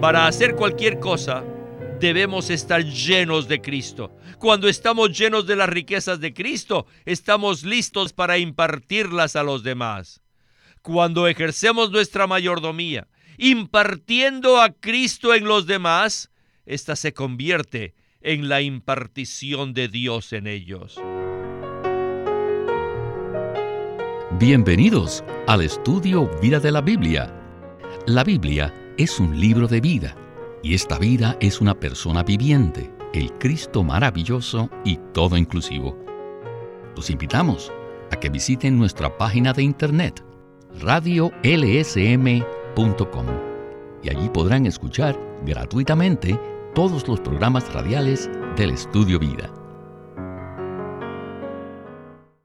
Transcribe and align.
Para 0.00 0.26
hacer 0.26 0.56
cualquier 0.56 0.98
cosa, 0.98 1.44
debemos 2.00 2.48
estar 2.48 2.82
llenos 2.82 3.48
de 3.48 3.60
Cristo. 3.60 4.16
Cuando 4.38 4.66
estamos 4.66 5.16
llenos 5.16 5.46
de 5.46 5.56
las 5.56 5.68
riquezas 5.68 6.20
de 6.20 6.32
Cristo, 6.32 6.86
estamos 7.04 7.64
listos 7.64 8.14
para 8.14 8.38
impartirlas 8.38 9.36
a 9.36 9.42
los 9.42 9.62
demás. 9.62 10.22
Cuando 10.80 11.28
ejercemos 11.28 11.90
nuestra 11.90 12.26
mayordomía, 12.26 13.08
impartiendo 13.36 14.58
a 14.62 14.70
Cristo 14.70 15.34
en 15.34 15.44
los 15.44 15.66
demás, 15.66 16.30
ésta 16.64 16.96
se 16.96 17.12
convierte 17.12 17.92
en 18.22 18.48
la 18.48 18.62
impartición 18.62 19.74
de 19.74 19.88
Dios 19.88 20.32
en 20.32 20.46
ellos. 20.46 20.98
Bienvenidos 24.38 25.22
al 25.46 25.60
estudio 25.60 26.30
Vida 26.40 26.58
de 26.58 26.72
la 26.72 26.80
Biblia. 26.80 27.36
La 28.06 28.24
Biblia 28.24 28.72
es 28.96 29.20
un 29.20 29.38
libro 29.38 29.66
de 29.68 29.80
vida 29.80 30.16
y 30.62 30.74
esta 30.74 30.98
vida 30.98 31.36
es 31.40 31.60
una 31.60 31.78
persona 31.78 32.22
viviente, 32.22 32.90
el 33.14 33.32
Cristo 33.34 33.82
maravilloso 33.82 34.70
y 34.84 34.98
todo 35.12 35.36
inclusivo. 35.36 35.96
Los 36.96 37.10
invitamos 37.10 37.72
a 38.10 38.16
que 38.16 38.28
visiten 38.28 38.78
nuestra 38.78 39.16
página 39.16 39.52
de 39.52 39.62
internet 39.62 40.24
radiolsm.com 40.80 41.36
y 44.02 44.08
allí 44.10 44.28
podrán 44.28 44.66
escuchar 44.66 45.18
gratuitamente 45.44 46.38
todos 46.74 47.08
los 47.08 47.20
programas 47.20 47.72
radiales 47.72 48.30
del 48.56 48.70
Estudio 48.70 49.18
Vida. 49.18 49.52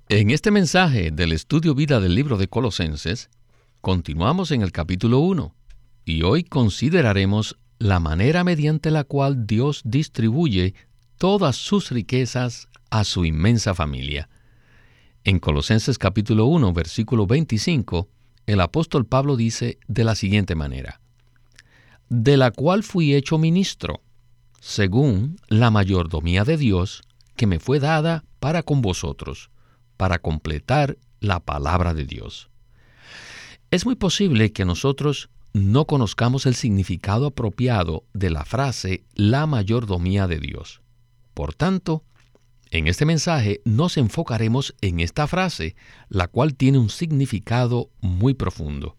En 0.08 0.30
este 0.30 0.52
mensaje 0.52 1.12
del 1.12 1.32
Estudio 1.32 1.76
Vida 1.76 2.00
del 2.00 2.16
libro 2.16 2.38
de 2.38 2.48
Colosenses, 2.48 3.30
continuamos 3.82 4.52
en 4.52 4.62
el 4.62 4.72
capítulo 4.72 5.20
1 5.20 5.54
y 6.06 6.22
hoy 6.22 6.44
consideraremos 6.44 7.58
la 7.80 8.00
manera 8.00 8.44
mediante 8.44 8.92
la 8.92 9.04
cual 9.04 9.48
Dios 9.48 9.82
distribuye 9.84 10.76
todas 11.18 11.56
sus 11.56 11.90
riquezas 11.92 12.70
a 12.92 13.04
su 13.04 13.26
inmensa 13.26 13.74
familia. 13.74 14.30
En 15.24 15.40
Colosenses 15.40 15.98
capítulo 15.98 16.46
1, 16.46 16.72
versículo 16.74 17.26
25, 17.26 18.08
el 18.46 18.62
apóstol 18.62 19.06
Pablo 19.08 19.36
dice 19.36 19.80
de 19.88 20.04
la 20.04 20.14
siguiente 20.14 20.54
manera, 20.54 21.02
de 22.10 22.38
la 22.38 22.52
cual 22.52 22.84
fui 22.84 23.16
hecho 23.16 23.40
ministro, 23.40 24.02
según 24.60 25.38
la 25.48 25.72
mayordomía 25.72 26.44
de 26.44 26.58
Dios 26.58 27.02
que 27.36 27.48
me 27.48 27.60
fue 27.60 27.80
dada 27.80 28.24
para 28.40 28.62
con 28.62 28.82
vosotros, 28.82 29.50
para 29.98 30.20
completar 30.20 30.98
la 31.20 31.40
palabra 31.40 31.96
de 31.96 32.06
Dios. 32.06 32.50
Es 33.72 33.86
muy 33.86 33.96
posible 33.96 34.52
que 34.52 34.64
nosotros 34.64 35.30
no 35.56 35.88
conozcamos 35.88 36.46
el 36.48 36.54
significado 36.54 37.28
apropiado 37.28 38.04
de 38.14 38.30
la 38.30 38.44
frase 38.44 39.06
la 39.14 39.46
mayordomía 39.46 40.28
de 40.28 40.40
Dios. 40.40 40.82
Por 41.34 41.54
tanto, 41.54 42.04
en 42.72 42.90
este 42.90 43.06
mensaje 43.06 43.62
nos 43.64 43.96
enfocaremos 43.96 44.76
en 44.82 45.00
esta 45.00 45.28
frase, 45.28 45.78
la 46.10 46.28
cual 46.28 46.56
tiene 46.56 46.78
un 46.78 46.90
significado 46.90 47.90
muy 48.02 48.34
profundo. 48.34 48.98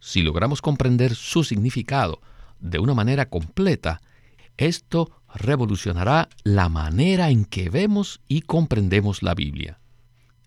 Si 0.00 0.22
logramos 0.22 0.60
comprender 0.60 1.14
su 1.14 1.44
significado 1.44 2.20
de 2.58 2.80
una 2.80 2.94
manera 2.94 3.28
completa, 3.28 4.00
esto 4.56 5.22
revolucionará 5.32 6.30
la 6.42 6.68
manera 6.68 7.30
en 7.30 7.44
que 7.44 7.70
vemos 7.70 8.20
y 8.26 8.40
comprendemos 8.40 9.22
la 9.22 9.36
Biblia. 9.36 9.78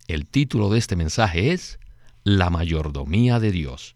El 0.09 0.25
título 0.27 0.69
de 0.69 0.79
este 0.79 0.97
mensaje 0.97 1.53
es 1.53 1.79
La 2.25 2.49
mayordomía 2.49 3.39
de 3.39 3.51
Dios 3.53 3.95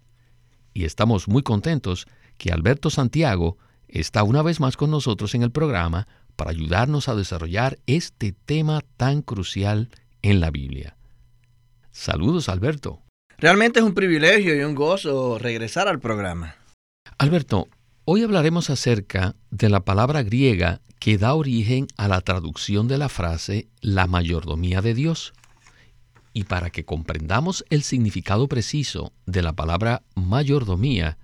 y 0.77 0.85
estamos 0.85 1.27
muy 1.27 1.41
contentos 1.41 2.05
que 2.37 2.51
Alberto 2.51 2.91
Santiago 2.91 3.57
está 3.87 4.21
una 4.21 4.43
vez 4.43 4.59
más 4.59 4.77
con 4.77 4.91
nosotros 4.91 5.33
en 5.33 5.41
el 5.41 5.49
programa 5.49 6.07
para 6.35 6.51
ayudarnos 6.51 7.09
a 7.09 7.15
desarrollar 7.15 7.79
este 7.87 8.31
tema 8.45 8.81
tan 8.95 9.23
crucial 9.23 9.89
en 10.21 10.39
la 10.39 10.51
Biblia. 10.51 10.95
Saludos, 11.89 12.47
Alberto. 12.47 13.01
Realmente 13.39 13.79
es 13.79 13.85
un 13.85 13.95
privilegio 13.95 14.55
y 14.55 14.63
un 14.63 14.75
gozo 14.75 15.39
regresar 15.39 15.87
al 15.87 15.99
programa. 15.99 16.57
Alberto, 17.17 17.69
hoy 18.05 18.21
hablaremos 18.21 18.69
acerca 18.69 19.35
de 19.49 19.69
la 19.69 19.79
palabra 19.79 20.21
griega 20.21 20.81
que 20.99 21.17
da 21.17 21.33
origen 21.33 21.87
a 21.97 22.07
la 22.07 22.21
traducción 22.21 22.87
de 22.87 22.99
la 22.99 23.09
frase 23.09 23.67
la 23.81 24.05
mayordomía 24.05 24.83
de 24.83 24.93
Dios. 24.93 25.33
Y 26.37 26.43
para 26.43 26.69
que 26.69 26.85
comprendamos 26.85 27.65
el 27.71 27.81
significado 27.81 28.47
preciso 28.47 29.11
de 29.25 29.41
la 29.41 29.53
palabra 29.53 30.03
mayordomía, 30.13 31.17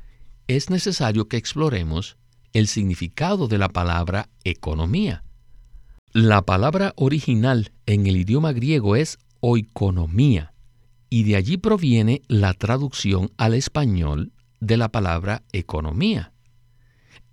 es 0.48 0.72
necesario 0.72 1.28
que 1.28 1.38
exploremos 1.38 2.18
el 2.52 2.68
significado 2.68 3.48
de 3.48 3.60
la 3.60 3.70
palabra 3.70 4.30
economía. 4.44 5.24
La 6.14 6.42
palabra 6.42 6.94
original 6.96 7.74
en 7.86 8.08
el 8.08 8.18
idioma 8.18 8.54
griego 8.54 8.96
es 8.96 9.20
oikonomía, 9.40 10.56
y 11.12 11.26
de 11.26 11.36
allí 11.36 11.58
proviene 11.58 12.24
la 12.28 12.56
traducción 12.56 13.30
al 13.38 13.54
español 13.54 14.32
de 14.62 14.78
la 14.78 14.90
palabra 14.90 15.44
economía. 15.52 16.34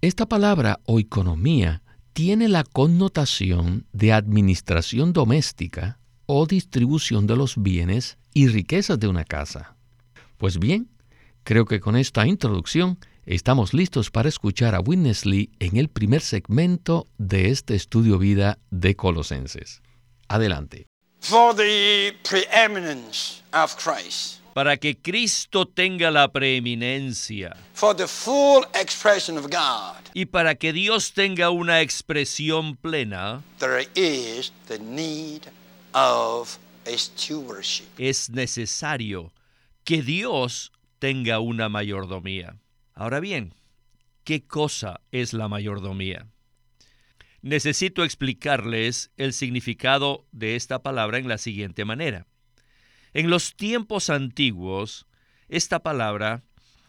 Esta 0.03 0.27
palabra 0.27 0.81
oikonomía 0.85 1.83
tiene 2.13 2.49
la 2.49 2.63
connotación 2.63 3.87
de 3.95 4.13
administración 4.13 5.15
doméstica 5.15 6.00
o 6.33 6.47
distribución 6.47 7.27
de 7.27 7.35
los 7.35 7.61
bienes 7.61 8.17
y 8.33 8.47
riquezas 8.47 9.01
de 9.01 9.09
una 9.09 9.25
casa. 9.25 9.75
Pues 10.39 10.61
bien, 10.61 10.89
creo 11.43 11.65
que 11.65 11.81
con 11.81 11.97
esta 11.97 12.25
introducción 12.25 13.01
estamos 13.27 13.75
listos 13.75 14.13
para 14.13 14.29
escuchar 14.29 14.77
a 14.77 14.81
Witness 14.81 15.27
Lee 15.27 15.51
en 15.59 15.77
el 15.77 15.89
primer 15.89 16.21
segmento 16.21 17.09
de 17.19 17.51
este 17.51 17.75
estudio 17.75 18.17
vida 18.17 18.59
de 18.71 18.95
Colosenses. 18.95 19.83
Adelante. 20.29 20.87
para 24.55 24.77
que 24.77 24.97
Cristo 24.97 25.67
tenga 25.67 26.11
la 26.13 26.29
preeminencia 26.31 27.57
y 30.15 30.25
para 30.27 30.55
que 30.55 30.73
Dios 30.73 31.13
tenga 31.13 31.51
una 31.51 31.81
expresión 31.81 32.77
plena, 32.77 33.43
there 33.59 33.89
is 33.97 34.53
the 34.69 34.79
need 34.79 35.43
es 37.99 38.31
necesario 38.31 39.33
que 39.83 40.03
Dios 40.03 40.73
tenga 41.01 41.41
una 41.41 41.69
mayordomía. 41.69 42.61
Ahora 42.95 43.19
bien, 43.19 43.55
¿qué 44.23 44.47
cosa 44.47 45.01
es 45.11 45.33
la 45.33 45.49
mayordomía? 45.49 46.29
Necesito 47.43 48.05
explicarles 48.05 49.11
el 49.17 49.33
significado 49.33 50.27
de 50.31 50.57
esta 50.57 50.83
palabra 50.83 51.19
en 51.19 51.27
la 51.27 51.39
siguiente 51.39 51.85
manera. 51.85 52.27
En 53.13 53.29
los 53.29 53.57
tiempos 53.57 54.11
antiguos, 54.11 55.07
esta 55.49 55.81
palabra 55.83 56.45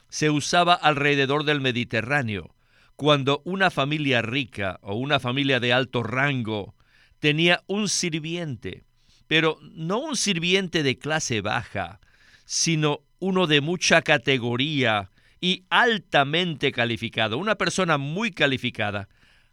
se 0.10 0.30
usaba 0.30 0.76
alrededor 0.76 1.46
del 1.46 1.62
Mediterráneo, 1.62 2.54
cuando 2.98 3.42
una 3.46 3.72
familia 3.72 4.22
rica 4.22 4.80
o 4.84 4.94
una 4.94 5.20
familia 5.20 5.60
de 5.60 5.74
alto 5.74 6.04
rango 6.04 6.76
tenía 7.20 7.64
un 7.66 7.90
sirviente 7.90 8.84
pero 9.32 9.58
no 9.62 10.00
un 10.00 10.18
sirviente 10.18 10.84
de 10.84 10.98
clase 10.98 11.40
baja, 11.40 12.02
sino 12.44 13.00
uno 13.20 13.48
de 13.48 13.62
mucha 13.62 14.02
categoría 14.02 15.10
y 15.40 15.64
altamente 15.70 16.74
calificado, 16.74 17.38
una 17.38 17.56
persona 17.56 17.98
muy 17.98 18.32
calificada, 18.32 19.08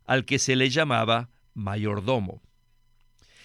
al 0.05 0.25
que 0.25 0.41
se 0.41 0.56
le 0.56 0.69
llamaba 0.69 1.31
mayordomo. 1.55 2.43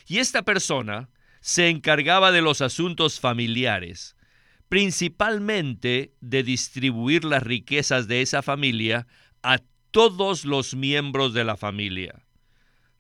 Y 0.08 0.18
esta 0.18 0.42
persona 0.42 1.12
se 1.40 1.70
encargaba 1.70 2.32
de 2.32 2.42
los 2.42 2.62
asuntos 2.62 3.20
familiares, 3.20 4.16
principalmente 4.70 6.16
de 6.20 6.42
distribuir 6.42 7.26
las 7.26 7.44
riquezas 7.44 8.08
de 8.08 8.24
esa 8.24 8.42
familia 8.42 9.06
a 9.44 9.60
todos 9.92 10.46
los 10.46 10.74
miembros 10.74 11.36
de 11.36 11.44
la 11.44 11.58
familia. 11.58 12.26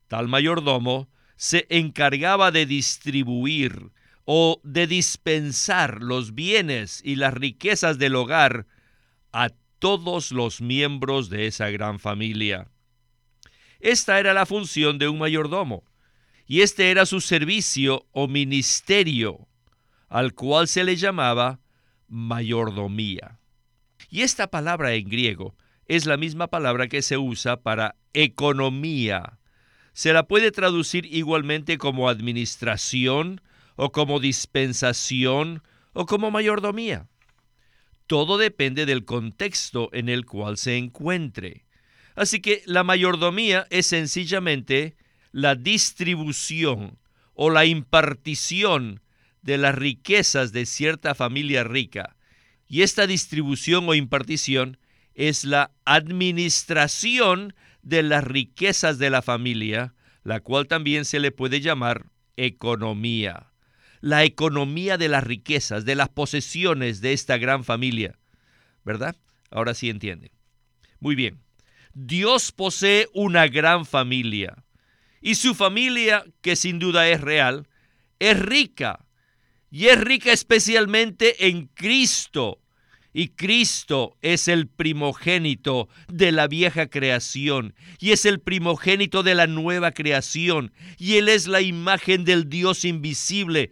Tal 0.08 0.28
mayordomo 0.28 1.10
se 1.36 1.66
encargaba 1.70 2.52
de 2.52 2.66
distribuir 2.66 3.92
o 4.26 4.62
de 4.64 4.88
dispensar 4.88 6.02
los 6.02 6.34
bienes 6.34 7.02
y 7.04 7.16
las 7.16 7.34
riquezas 7.34 7.98
del 7.98 8.16
hogar 8.16 8.68
a 9.32 9.50
todos 9.80 10.32
los 10.32 10.62
miembros 10.62 11.30
de 11.30 11.48
esa 11.48 11.70
gran 11.70 12.00
familia. 12.00 12.70
Esta 13.80 14.20
era 14.20 14.34
la 14.34 14.46
función 14.46 14.98
de 14.98 15.10
un 15.10 15.20
mayordomo, 15.20 15.84
y 16.46 16.62
este 16.62 16.92
era 16.92 17.06
su 17.06 17.20
servicio 17.20 18.08
o 18.12 18.28
ministerio, 18.28 19.48
al 20.08 20.34
cual 20.34 20.68
se 20.68 20.84
le 20.84 20.96
llamaba 20.96 21.60
mayordomía. 22.08 23.40
Y 24.10 24.22
esta 24.22 24.50
palabra 24.50 24.94
en 24.94 25.10
griego 25.10 25.56
es 25.88 26.06
la 26.06 26.16
misma 26.16 26.48
palabra 26.48 26.88
que 26.88 27.02
se 27.02 27.18
usa 27.18 27.62
para 27.62 27.96
economía 28.14 29.40
se 29.94 30.12
la 30.12 30.28
puede 30.28 30.52
traducir 30.52 31.06
igualmente 31.06 31.78
como 31.78 32.10
administración 32.10 33.42
o 33.76 33.92
como 33.92 34.20
dispensación 34.20 35.64
o 35.94 36.06
como 36.06 36.32
mayordomía. 36.32 37.08
Todo 38.08 38.38
depende 38.38 38.86
del 38.86 39.06
contexto 39.06 39.90
en 39.94 40.10
el 40.10 40.26
cual 40.26 40.58
se 40.58 40.78
encuentre. 40.78 41.66
Así 42.16 42.42
que 42.42 42.62
la 42.66 42.84
mayordomía 42.84 43.66
es 43.70 43.88
sencillamente 43.88 44.96
la 45.32 45.56
distribución 45.56 47.00
o 47.34 47.50
la 47.50 47.66
impartición 47.66 49.02
de 49.42 49.58
las 49.58 49.76
riquezas 49.76 50.52
de 50.52 50.66
cierta 50.66 51.16
familia 51.16 51.64
rica. 51.64 52.16
Y 52.68 52.82
esta 52.82 53.08
distribución 53.08 53.88
o 53.90 53.94
impartición 53.94 54.78
es 55.16 55.44
la 55.44 55.72
administración 55.86 57.54
de 57.82 58.04
las 58.04 58.24
riquezas 58.24 58.98
de 58.98 59.10
la 59.10 59.22
familia, 59.22 59.94
la 60.24 60.40
cual 60.40 60.68
también 60.68 61.06
se 61.06 61.20
le 61.20 61.32
puede 61.32 61.62
llamar 61.62 62.08
economía. 62.38 63.52
La 64.02 64.24
economía 64.24 64.98
de 64.98 65.08
las 65.08 65.24
riquezas, 65.24 65.86
de 65.86 65.96
las 65.96 66.10
posesiones 66.10 67.02
de 67.02 67.14
esta 67.14 67.38
gran 67.38 67.64
familia. 67.64 68.18
¿Verdad? 68.84 69.16
Ahora 69.50 69.74
sí 69.74 69.90
entiende. 69.90 70.32
Muy 71.00 71.16
bien. 71.16 71.40
Dios 71.94 72.52
posee 72.52 73.08
una 73.14 73.48
gran 73.48 73.86
familia. 73.86 74.64
Y 75.22 75.36
su 75.36 75.54
familia, 75.54 76.26
que 76.42 76.56
sin 76.56 76.80
duda 76.80 77.08
es 77.08 77.22
real, 77.22 77.68
es 78.20 78.40
rica. 78.40 79.06
Y 79.70 79.88
es 79.88 80.00
rica 80.00 80.34
especialmente 80.34 81.48
en 81.48 81.68
Cristo. 81.68 82.63
Y 83.14 83.30
Cristo 83.30 84.18
es 84.22 84.48
el 84.48 84.68
primogénito 84.68 85.88
de 86.08 86.32
la 86.32 86.48
vieja 86.48 86.88
creación 86.88 87.76
y 88.00 88.12
es 88.12 88.26
el 88.26 88.40
primogénito 88.40 89.22
de 89.22 89.36
la 89.36 89.46
nueva 89.46 89.92
creación 89.92 90.74
y 90.98 91.18
Él 91.18 91.30
es 91.30 91.48
la 91.48 91.62
imagen 91.62 92.26
del 92.26 92.50
Dios 92.50 92.84
invisible 92.86 93.72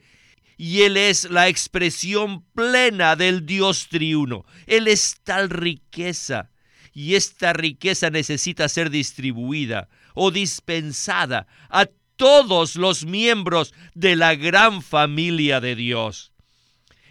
y 0.57 0.83
Él 0.83 0.95
es 0.95 1.29
la 1.31 1.47
expresión 1.47 2.43
plena 2.53 3.15
del 3.15 3.47
Dios 3.47 3.87
triuno. 3.89 4.45
Él 4.67 4.87
es 4.87 5.19
tal 5.23 5.49
riqueza 5.49 6.51
y 6.93 7.15
esta 7.15 7.51
riqueza 7.51 8.11
necesita 8.11 8.69
ser 8.69 8.91
distribuida 8.91 9.89
o 10.13 10.29
dispensada 10.29 11.47
a 11.69 11.87
todos 12.15 12.75
los 12.75 13.05
miembros 13.05 13.73
de 13.95 14.15
la 14.15 14.35
gran 14.35 14.83
familia 14.83 15.59
de 15.59 15.75
Dios. 15.75 16.31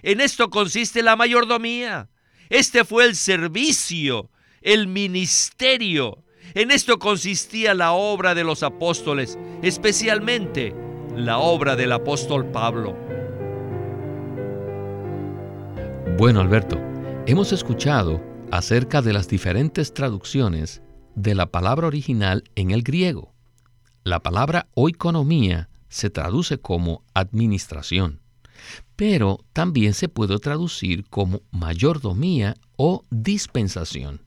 En 0.02 0.20
esto 0.20 0.48
consiste 0.50 1.02
la 1.02 1.16
mayordomía. 1.16 2.08
Este 2.50 2.84
fue 2.84 3.04
el 3.04 3.14
servicio, 3.14 4.28
el 4.60 4.88
ministerio. 4.88 6.24
En 6.54 6.72
esto 6.72 6.98
consistía 6.98 7.74
la 7.74 7.92
obra 7.92 8.34
de 8.34 8.42
los 8.42 8.64
apóstoles, 8.64 9.38
especialmente 9.62 10.74
la 11.14 11.38
obra 11.38 11.76
del 11.76 11.92
apóstol 11.92 12.50
Pablo. 12.50 12.96
Bueno, 16.18 16.40
Alberto, 16.40 16.76
hemos 17.26 17.52
escuchado 17.52 18.20
acerca 18.50 19.00
de 19.00 19.12
las 19.12 19.28
diferentes 19.28 19.94
traducciones 19.94 20.82
de 21.14 21.36
la 21.36 21.46
palabra 21.46 21.86
original 21.86 22.42
en 22.56 22.72
el 22.72 22.82
griego. 22.82 23.32
La 24.02 24.24
palabra 24.24 24.66
oikonomía 24.74 25.68
se 25.88 26.10
traduce 26.10 26.58
como 26.58 27.04
administración, 27.14 28.20
pero 29.00 29.42
también 29.54 29.94
se 29.94 30.10
puede 30.10 30.38
traducir 30.38 31.06
como 31.08 31.40
mayordomía 31.52 32.54
o 32.76 33.06
dispensación. 33.08 34.20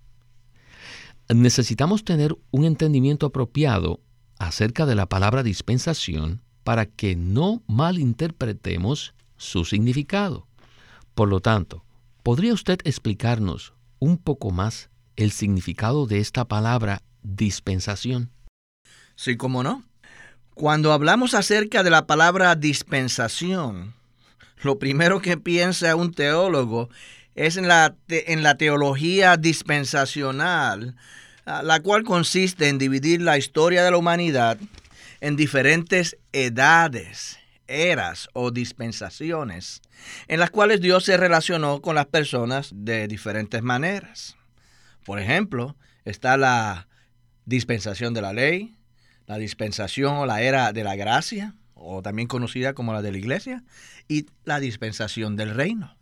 Necesitamos 1.30 2.04
tener 2.04 2.36
un 2.50 2.66
entendimiento 2.66 3.28
apropiado 3.28 4.02
acerca 4.40 4.88
de 4.88 4.96
la 4.96 5.06
palabra 5.06 5.44
dispensación 5.44 6.42
para 6.64 6.88
que 6.88 7.16
no 7.16 7.62
malinterpretemos 7.68 9.14
su 9.38 9.64
significado. 9.64 10.48
Por 11.14 11.30
lo 11.30 11.40
tanto, 11.40 11.86
¿podría 12.24 12.56
usted 12.56 12.80
explicarnos 12.84 13.76
un 14.00 14.18
poco 14.18 14.50
más 14.50 14.90
el 15.18 15.30
significado 15.30 16.08
de 16.08 16.18
esta 16.18 16.46
palabra 16.46 17.04
dispensación? 17.22 18.32
Sí, 19.16 19.38
cómo 19.38 19.62
no. 19.62 19.84
Cuando 20.56 20.94
hablamos 20.94 21.36
acerca 21.36 21.84
de 21.84 21.92
la 21.92 22.08
palabra 22.08 22.56
dispensación, 22.56 23.94
lo 24.64 24.80
primero 24.80 25.22
que 25.22 25.38
piensa 25.38 25.96
un 25.96 26.14
teólogo 26.14 26.90
es 27.36 27.58
en 27.58 27.68
la, 27.68 27.96
en 28.08 28.44
la 28.44 28.58
teología 28.58 29.38
dispensacional, 29.38 30.96
ah, 31.46 31.64
la 31.64 31.80
cual 31.82 32.04
consiste 32.04 32.70
en 32.70 32.78
dividir 32.78 33.22
la 33.22 33.38
historia 33.38 33.84
de 33.84 33.92
la 33.92 33.98
humanidad 33.98 34.58
en 35.22 35.36
diferentes 35.36 36.18
edades 36.32 37.40
eras 37.68 38.28
o 38.34 38.52
dispensaciones 38.52 39.82
en 40.28 40.40
las 40.40 40.52
cuales 40.52 40.82
Dios 40.82 41.06
se 41.06 41.18
relacionó 41.18 41.82
con 41.82 41.96
las 41.96 42.06
personas 42.08 42.72
de 42.74 43.08
diferentes 43.08 43.64
maneras. 43.64 44.36
Por 45.06 45.20
ejemplo, 45.20 45.76
está 46.06 46.38
la 46.38 46.88
dispensación 47.46 48.14
de 48.14 48.22
la 48.22 48.34
ley, 48.34 48.76
la 49.28 49.38
dispensación 49.38 50.16
o 50.16 50.26
la 50.26 50.42
era 50.42 50.74
de 50.74 50.84
la 50.84 50.96
gracia, 50.96 51.56
o 51.84 52.02
también 52.02 52.28
conocida 52.28 52.74
como 52.74 52.94
la 52.94 53.02
de 53.02 53.12
la 53.12 53.18
iglesia, 53.18 53.64
y 54.08 54.26
la 54.46 54.60
dispensación 54.60 55.36
del 55.36 55.54
reino. 55.54 55.96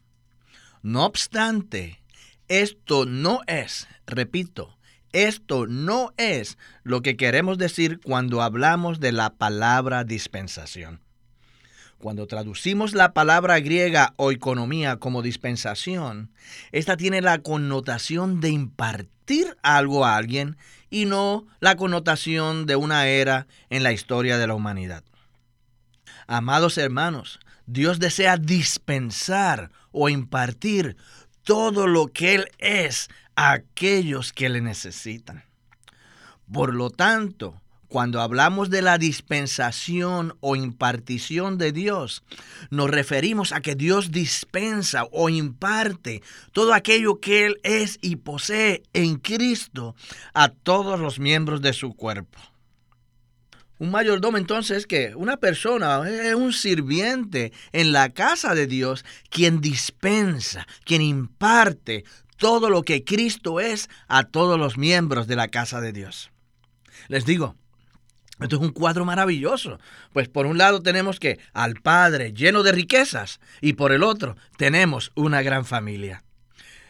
No 0.82 1.06
obstante, 1.06 2.02
esto 2.48 3.06
no 3.06 3.42
es, 3.48 3.88
repito, 4.08 4.78
esto 5.14 5.68
no 5.68 6.14
es 6.18 6.58
lo 6.84 7.02
que 7.02 7.18
queremos 7.18 7.58
decir 7.58 8.00
cuando 8.04 8.42
hablamos 8.42 9.00
de 9.00 9.12
la 9.12 9.34
palabra 9.34 10.04
dispensación. 10.04 11.02
Cuando 12.00 12.26
traducimos 12.26 12.94
la 12.94 13.14
palabra 13.14 13.60
griega 13.60 14.14
o 14.18 14.32
economía 14.32 14.98
como 14.98 15.22
dispensación, 15.22 16.32
esta 16.72 16.98
tiene 16.98 17.22
la 17.22 17.40
connotación 17.40 18.42
de 18.42 18.50
impartir 18.50 19.56
algo 19.62 20.04
a 20.04 20.16
alguien 20.16 20.58
y 20.90 21.06
no 21.06 21.46
la 21.60 21.76
connotación 21.76 22.66
de 22.66 22.76
una 22.76 23.08
era 23.08 23.48
en 23.70 23.84
la 23.84 23.92
historia 23.92 24.40
de 24.40 24.48
la 24.48 24.56
humanidad. 24.56 25.04
Amados 26.34 26.78
hermanos, 26.78 27.42
Dios 27.66 28.00
desea 28.00 28.38
dispensar 28.38 29.70
o 29.92 30.08
impartir 30.08 30.96
todo 31.44 31.88
lo 31.88 32.08
que 32.08 32.36
Él 32.36 32.48
es 32.58 33.10
a 33.36 33.52
aquellos 33.52 34.32
que 34.32 34.48
le 34.48 34.62
necesitan. 34.62 35.44
Por 36.50 36.74
lo 36.74 36.90
tanto, 36.90 37.62
cuando 37.90 38.22
hablamos 38.22 38.70
de 38.70 38.82
la 38.82 38.98
dispensación 38.98 40.38
o 40.40 40.56
impartición 40.56 41.58
de 41.58 41.74
Dios, 41.74 42.24
nos 42.70 42.90
referimos 42.90 43.52
a 43.52 43.60
que 43.60 43.76
Dios 43.76 44.12
dispensa 44.12 45.10
o 45.12 45.28
imparte 45.28 46.24
todo 46.54 46.74
aquello 46.74 47.20
que 47.20 47.46
Él 47.46 47.60
es 47.64 48.00
y 48.02 48.16
posee 48.16 48.84
en 48.94 49.18
Cristo 49.18 49.98
a 50.34 50.48
todos 50.48 50.98
los 50.98 51.20
miembros 51.20 51.62
de 51.62 51.74
su 51.74 51.94
cuerpo. 51.94 52.40
Un 53.82 53.90
mayordomo 53.90 54.38
entonces 54.38 54.86
que 54.86 55.16
una 55.16 55.38
persona, 55.38 56.08
es 56.08 56.36
un 56.36 56.54
sirviente 56.54 57.52
en 57.72 57.92
la 57.92 58.10
casa 58.10 58.54
de 58.54 58.68
Dios, 58.68 59.04
quien 59.32 59.60
dispensa, 59.60 60.68
quien 60.86 61.02
imparte 61.02 62.04
todo 62.38 62.70
lo 62.70 62.84
que 62.84 63.04
Cristo 63.04 63.60
es 63.60 63.90
a 64.08 64.26
todos 64.26 64.60
los 64.60 64.78
miembros 64.78 65.26
de 65.26 65.36
la 65.36 65.48
casa 65.48 65.82
de 65.82 65.94
Dios. 65.94 66.30
Les 67.08 67.26
digo, 67.26 67.56
esto 68.40 68.58
es 68.58 68.62
un 68.62 68.70
cuadro 68.70 69.04
maravilloso. 69.04 69.80
Pues 70.14 70.30
por 70.30 70.46
un 70.46 70.60
lado 70.60 70.84
tenemos 70.84 71.20
que 71.20 71.40
al 71.52 71.74
Padre 71.74 72.34
lleno 72.34 72.62
de 72.62 72.74
riquezas 72.74 73.40
y 73.62 73.74
por 73.74 73.94
el 73.94 74.04
otro 74.04 74.36
tenemos 74.58 75.12
una 75.16 75.42
gran 75.42 75.66
familia. 75.66 76.24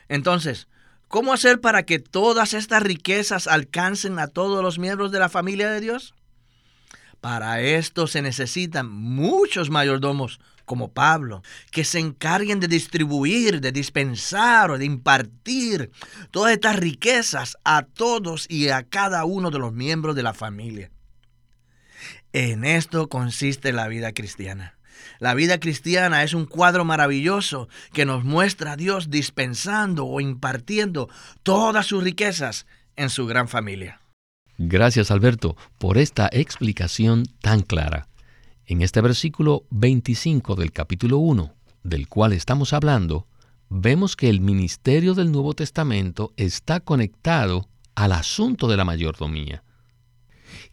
Entonces, 0.09 0.67
¿cómo 1.07 1.31
hacer 1.31 1.61
para 1.61 1.83
que 1.83 1.99
todas 1.99 2.53
estas 2.53 2.83
riquezas 2.83 3.47
alcancen 3.47 4.19
a 4.19 4.27
todos 4.27 4.61
los 4.61 4.77
miembros 4.77 5.13
de 5.13 5.19
la 5.19 5.29
familia 5.29 5.69
de 5.69 5.79
Dios? 5.79 6.15
Para 7.21 7.61
esto 7.61 8.07
se 8.07 8.23
necesitan 8.23 8.89
muchos 8.89 9.69
mayordomos 9.69 10.39
como 10.65 10.91
Pablo, 10.91 11.43
que 11.69 11.83
se 11.83 11.99
encarguen 11.99 12.59
de 12.59 12.67
distribuir, 12.67 13.61
de 13.61 13.71
dispensar 13.71 14.71
o 14.71 14.77
de 14.79 14.85
impartir 14.85 15.91
todas 16.31 16.53
estas 16.53 16.77
riquezas 16.77 17.57
a 17.63 17.83
todos 17.83 18.47
y 18.49 18.69
a 18.69 18.83
cada 18.83 19.25
uno 19.25 19.51
de 19.51 19.59
los 19.59 19.71
miembros 19.71 20.15
de 20.15 20.23
la 20.23 20.33
familia. 20.33 20.89
En 22.33 22.63
esto 22.63 23.07
consiste 23.07 23.71
la 23.71 23.87
vida 23.87 24.13
cristiana. 24.13 24.77
La 25.19 25.35
vida 25.35 25.59
cristiana 25.59 26.23
es 26.23 26.33
un 26.33 26.45
cuadro 26.45 26.85
maravilloso 26.85 27.69
que 27.93 28.05
nos 28.05 28.23
muestra 28.23 28.71
a 28.71 28.77
Dios 28.77 29.11
dispensando 29.11 30.07
o 30.07 30.21
impartiendo 30.21 31.07
todas 31.43 31.85
sus 31.85 32.03
riquezas 32.03 32.65
en 32.95 33.09
su 33.09 33.27
gran 33.27 33.47
familia. 33.47 34.00
Gracias 34.63 35.09
Alberto 35.09 35.57
por 35.79 35.97
esta 35.97 36.29
explicación 36.31 37.23
tan 37.41 37.61
clara. 37.61 38.07
En 38.67 38.83
este 38.83 39.01
versículo 39.01 39.65
25 39.71 40.53
del 40.53 40.71
capítulo 40.71 41.17
1, 41.17 41.51
del 41.81 42.07
cual 42.07 42.31
estamos 42.31 42.71
hablando, 42.71 43.25
vemos 43.69 44.15
que 44.15 44.29
el 44.29 44.39
ministerio 44.39 45.15
del 45.15 45.31
Nuevo 45.31 45.55
Testamento 45.55 46.31
está 46.37 46.79
conectado 46.79 47.69
al 47.95 48.11
asunto 48.11 48.67
de 48.67 48.77
la 48.77 48.85
mayordomía. 48.85 49.63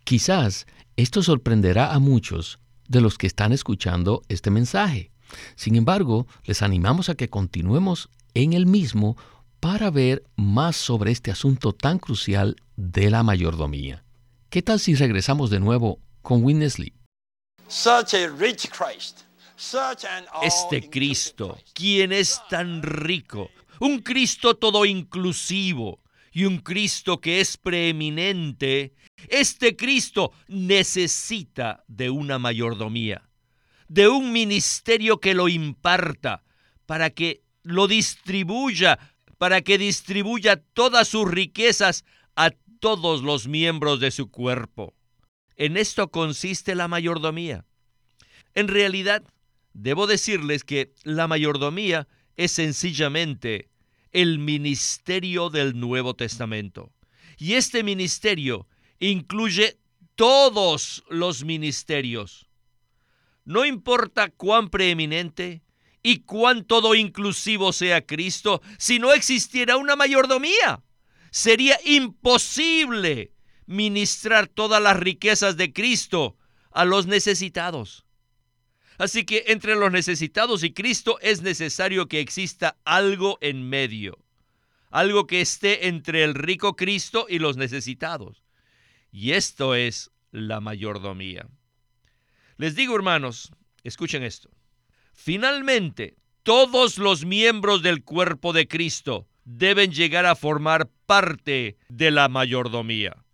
Quizás 0.05 0.67
esto 0.97 1.23
sorprenderá 1.23 1.95
a 1.95 1.99
muchos 1.99 2.59
de 2.89 3.01
los 3.01 3.17
que 3.17 3.27
están 3.27 3.53
escuchando 3.53 4.21
este 4.29 4.51
mensaje. 4.51 5.13
Sin 5.57 5.77
embargo, 5.77 6.27
les 6.45 6.61
animamos 6.61 7.09
a 7.09 7.15
que 7.15 7.31
continuemos 7.31 8.11
en 8.35 8.53
el 8.53 8.67
mismo 8.67 9.17
para 9.61 9.91
ver 9.91 10.25
más 10.37 10.77
sobre 10.77 11.11
este 11.11 11.31
asunto 11.31 11.73
tan 11.73 11.99
crucial 11.99 12.57
de 12.77 13.11
la 13.11 13.23
mayordomía. 13.23 14.05
¿Qué 14.51 14.63
tal 14.63 14.81
si 14.81 14.95
regresamos 14.95 15.51
de 15.51 15.61
nuevo 15.61 16.01
con 16.23 16.45
Witness 16.45 16.79
Lee? 16.79 16.95
Este 20.43 20.89
Cristo, 20.89 21.59
quien 21.75 22.13
es 22.13 22.41
tan 22.49 22.83
rico, 22.83 23.51
un 23.81 23.99
Cristo 24.01 24.57
todo 24.57 24.85
inclusivo 24.85 26.01
y 26.33 26.45
un 26.45 26.59
Cristo 26.59 27.21
que 27.21 27.41
es 27.41 27.57
preeminente, 27.57 28.95
este 29.29 29.77
Cristo 29.77 30.33
necesita 30.47 31.85
de 31.89 32.09
una 32.09 32.39
mayordomía, 32.39 33.29
de 33.89 34.09
un 34.09 34.33
ministerio 34.33 35.19
que 35.19 35.35
lo 35.35 35.49
imparta, 35.49 36.45
para 36.87 37.11
que 37.11 37.43
lo 37.65 37.89
distribuya, 37.89 38.99
para 39.39 39.63
que 39.63 39.79
distribuya 39.79 40.57
todas 40.75 41.09
sus 41.09 41.31
riquezas 41.31 42.05
a 42.37 42.51
todos 42.81 43.23
los 43.23 43.49
miembros 43.49 44.01
de 44.01 44.11
su 44.11 44.31
cuerpo. 44.31 44.95
En 45.57 45.77
esto 45.77 46.11
consiste 46.11 46.75
la 46.75 46.87
mayordomía. 46.89 47.65
En 48.55 48.69
realidad, 48.69 49.25
debo 49.73 50.07
decirles 50.07 50.65
que 50.65 50.93
la 51.05 51.27
mayordomía 51.27 52.07
es 52.37 52.53
sencillamente 52.53 53.69
el 54.13 54.39
ministerio 54.39 55.51
del 55.51 55.79
Nuevo 55.79 56.15
Testamento. 56.15 56.93
Y 57.37 57.55
este 57.55 57.83
ministerio 57.83 58.67
incluye 58.99 59.79
todos 60.15 61.05
los 61.09 61.45
ministerios. 61.45 62.49
No 63.45 63.65
importa 63.65 64.29
cuán 64.31 64.69
preeminente 64.69 65.63
y 66.03 66.21
cuán 66.21 66.65
todo 66.65 66.95
inclusivo 66.95 67.73
sea 67.73 68.07
Cristo, 68.07 68.63
si 68.79 68.99
no 68.99 69.13
existiera 69.13 69.77
una 69.77 69.97
mayordomía, 69.97 70.83
sería 71.31 71.79
imposible 71.85 73.33
ministrar 73.67 74.49
todas 74.49 74.83
las 74.83 74.97
riquezas 74.97 75.57
de 75.57 75.73
Cristo 75.73 76.37
a 76.71 76.85
los 76.85 77.07
necesitados. 77.07 78.05
Así 78.99 79.25
que 79.25 79.45
entre 79.49 79.77
los 79.77 79.93
necesitados 79.93 80.65
y 80.65 80.73
Cristo 80.73 81.19
es 81.21 81.43
necesario 81.43 82.09
que 82.09 82.21
exista 82.21 82.77
algo 82.85 83.39
en 83.41 83.69
medio, 83.69 84.19
algo 84.91 85.27
que 85.27 85.41
esté 85.41 85.87
entre 85.87 86.25
el 86.25 86.35
rico 86.35 86.75
Cristo 86.75 87.27
y 87.29 87.39
los 87.39 87.57
necesitados. 87.57 88.43
Y 89.13 89.33
esto 89.33 89.75
es 89.75 90.11
la 90.33 90.61
mayordomía. 90.61 91.47
Les 92.57 92.75
digo, 92.75 92.97
hermanos, 92.97 93.53
escuchen 93.85 94.25
esto. 94.25 94.51
Finalmente, 95.21 96.15
todos 96.45 96.97
los 96.97 97.25
miembros 97.25 97.83
del 97.83 98.05
cuerpo 98.05 98.53
de 98.53 98.69
Cristo 98.69 99.27
deben 99.45 99.91
llegar 99.91 100.27
a 100.27 100.37
formar 100.37 100.89
parte 101.07 101.77
de 101.89 102.13
la 102.13 102.29
mayordomía. 102.29 103.25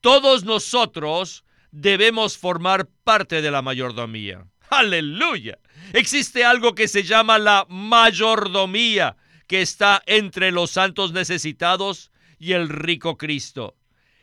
Todos 0.00 0.44
nosotros 0.44 1.44
debemos 1.72 2.38
formar 2.38 2.88
parte 3.02 3.42
de 3.42 3.50
la 3.50 3.62
mayordomía. 3.62 4.46
Aleluya. 4.70 5.58
Existe 5.92 6.44
algo 6.44 6.76
que 6.76 6.86
se 6.86 7.02
llama 7.02 7.40
la 7.40 7.66
mayordomía, 7.68 9.16
que 9.48 9.60
está 9.60 10.04
entre 10.06 10.52
los 10.52 10.70
santos 10.70 11.12
necesitados 11.12 12.12
y 12.38 12.52
el 12.52 12.68
rico 12.68 13.18
Cristo. 13.18 13.76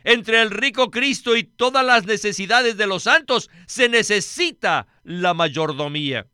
Entre 0.06 0.42
el 0.42 0.50
rico 0.50 0.90
Cristo 0.90 1.36
y 1.36 1.44
todas 1.44 1.86
las 1.86 2.06
necesidades 2.06 2.78
de 2.78 2.88
los 2.88 3.04
santos 3.04 3.50
se 3.68 3.90
necesita 3.90 4.88
la 5.04 5.34
mayordomía. 5.34 6.31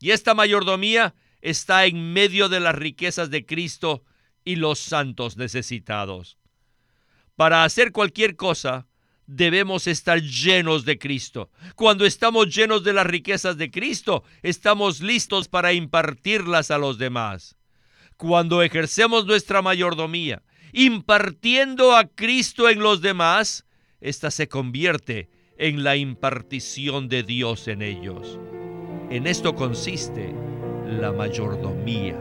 Y 0.00 0.10
esta 0.10 0.34
mayordomía 0.34 1.14
está 1.40 1.86
en 1.86 2.12
medio 2.12 2.48
de 2.48 2.60
las 2.60 2.74
riquezas 2.74 3.30
de 3.30 3.46
Cristo 3.46 4.04
y 4.44 4.56
los 4.56 4.78
santos 4.78 5.36
necesitados. 5.36 6.38
Para 7.36 7.64
hacer 7.64 7.92
cualquier 7.92 8.36
cosa, 8.36 8.86
debemos 9.26 9.86
estar 9.86 10.20
llenos 10.20 10.84
de 10.84 10.98
Cristo. 10.98 11.50
Cuando 11.76 12.04
estamos 12.04 12.54
llenos 12.54 12.82
de 12.82 12.94
las 12.94 13.06
riquezas 13.06 13.56
de 13.58 13.70
Cristo, 13.70 14.24
estamos 14.42 15.00
listos 15.00 15.48
para 15.48 15.72
impartirlas 15.72 16.70
a 16.70 16.78
los 16.78 16.98
demás. 16.98 17.56
Cuando 18.16 18.62
ejercemos 18.62 19.26
nuestra 19.26 19.62
mayordomía, 19.62 20.42
impartiendo 20.72 21.94
a 21.94 22.08
Cristo 22.08 22.68
en 22.68 22.80
los 22.80 23.00
demás, 23.00 23.66
ésta 24.00 24.30
se 24.30 24.48
convierte 24.48 25.30
en 25.58 25.84
la 25.84 25.96
impartición 25.96 27.08
de 27.08 27.22
Dios 27.22 27.68
en 27.68 27.82
ellos. 27.82 28.38
En 29.10 29.26
esto 29.26 29.54
consiste 29.54 30.34
la 30.86 31.12
mayordomía. 31.12 32.14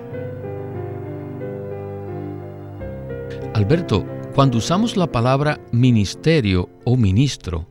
Alberto, 3.54 4.06
cuando 4.34 4.60
usamos 4.60 4.96
la 4.96 5.12
palabra 5.12 5.60
ministerio 5.74 6.70
o 6.86 6.96
ministro, 6.96 7.68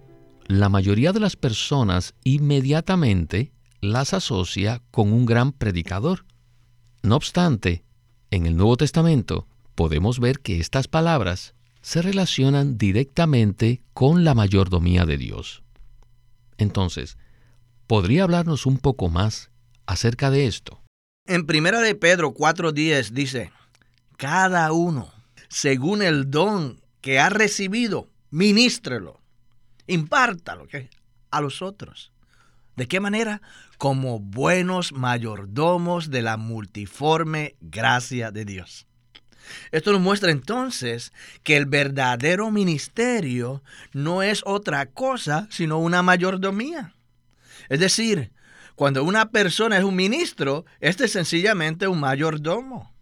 la 0.48 0.68
mayoría 0.68 1.12
de 1.12 1.20
las 1.20 1.34
personas 1.34 2.14
inmediatamente 2.24 3.52
las 3.80 4.12
asocia 4.12 4.82
con 4.90 5.14
un 5.14 5.24
gran 5.24 5.52
predicador. 5.52 6.26
No 7.02 7.16
obstante, 7.16 7.84
en 8.30 8.44
el 8.44 8.54
Nuevo 8.54 8.76
Testamento 8.76 9.48
podemos 9.74 10.20
ver 10.20 10.40
que 10.40 10.60
estas 10.60 10.88
palabras 10.88 11.54
se 11.80 12.02
relacionan 12.02 12.76
directamente 12.76 13.82
con 13.94 14.24
la 14.24 14.34
mayordomía 14.34 15.06
de 15.06 15.16
Dios. 15.16 15.62
Entonces, 16.58 17.16
¿podría 17.86 18.24
hablarnos 18.24 18.66
un 18.66 18.78
poco 18.78 19.08
más 19.08 19.50
acerca 19.86 20.30
de 20.30 20.46
esto? 20.46 20.82
En 21.26 21.46
primera 21.46 21.80
de 21.80 21.94
Pedro 21.94 22.34
4:10 22.34 23.10
dice, 23.10 23.52
cada 24.16 24.72
uno 24.72 25.12
según 25.48 26.02
el 26.02 26.30
don 26.30 26.80
que 27.00 27.20
ha 27.20 27.28
recibido, 27.28 28.08
ministrelo, 28.30 29.20
impártalo 29.86 30.66
a 31.30 31.40
los 31.40 31.62
otros. 31.62 32.12
¿De 32.74 32.88
qué 32.88 33.00
manera? 33.00 33.40
Como 33.78 34.18
buenos 34.18 34.92
mayordomos 34.92 36.10
de 36.10 36.22
la 36.22 36.36
multiforme 36.36 37.56
gracia 37.60 38.30
de 38.30 38.44
Dios. 38.44 38.86
Esto 39.70 39.92
nos 39.92 40.00
muestra 40.00 40.32
entonces 40.32 41.12
que 41.44 41.56
el 41.56 41.66
verdadero 41.66 42.50
ministerio 42.50 43.62
no 43.92 44.22
es 44.22 44.42
otra 44.44 44.86
cosa 44.86 45.46
sino 45.50 45.78
una 45.78 46.02
mayordomía. 46.02 46.95
Es 47.68 47.80
decir, 47.80 48.32
cuando 48.74 49.04
una 49.04 49.30
persona 49.30 49.78
es 49.78 49.84
un 49.84 49.96
ministro, 49.96 50.66
este 50.80 51.06
es 51.06 51.12
sencillamente 51.12 51.88
un 51.88 52.00
mayordomo. 52.00 52.94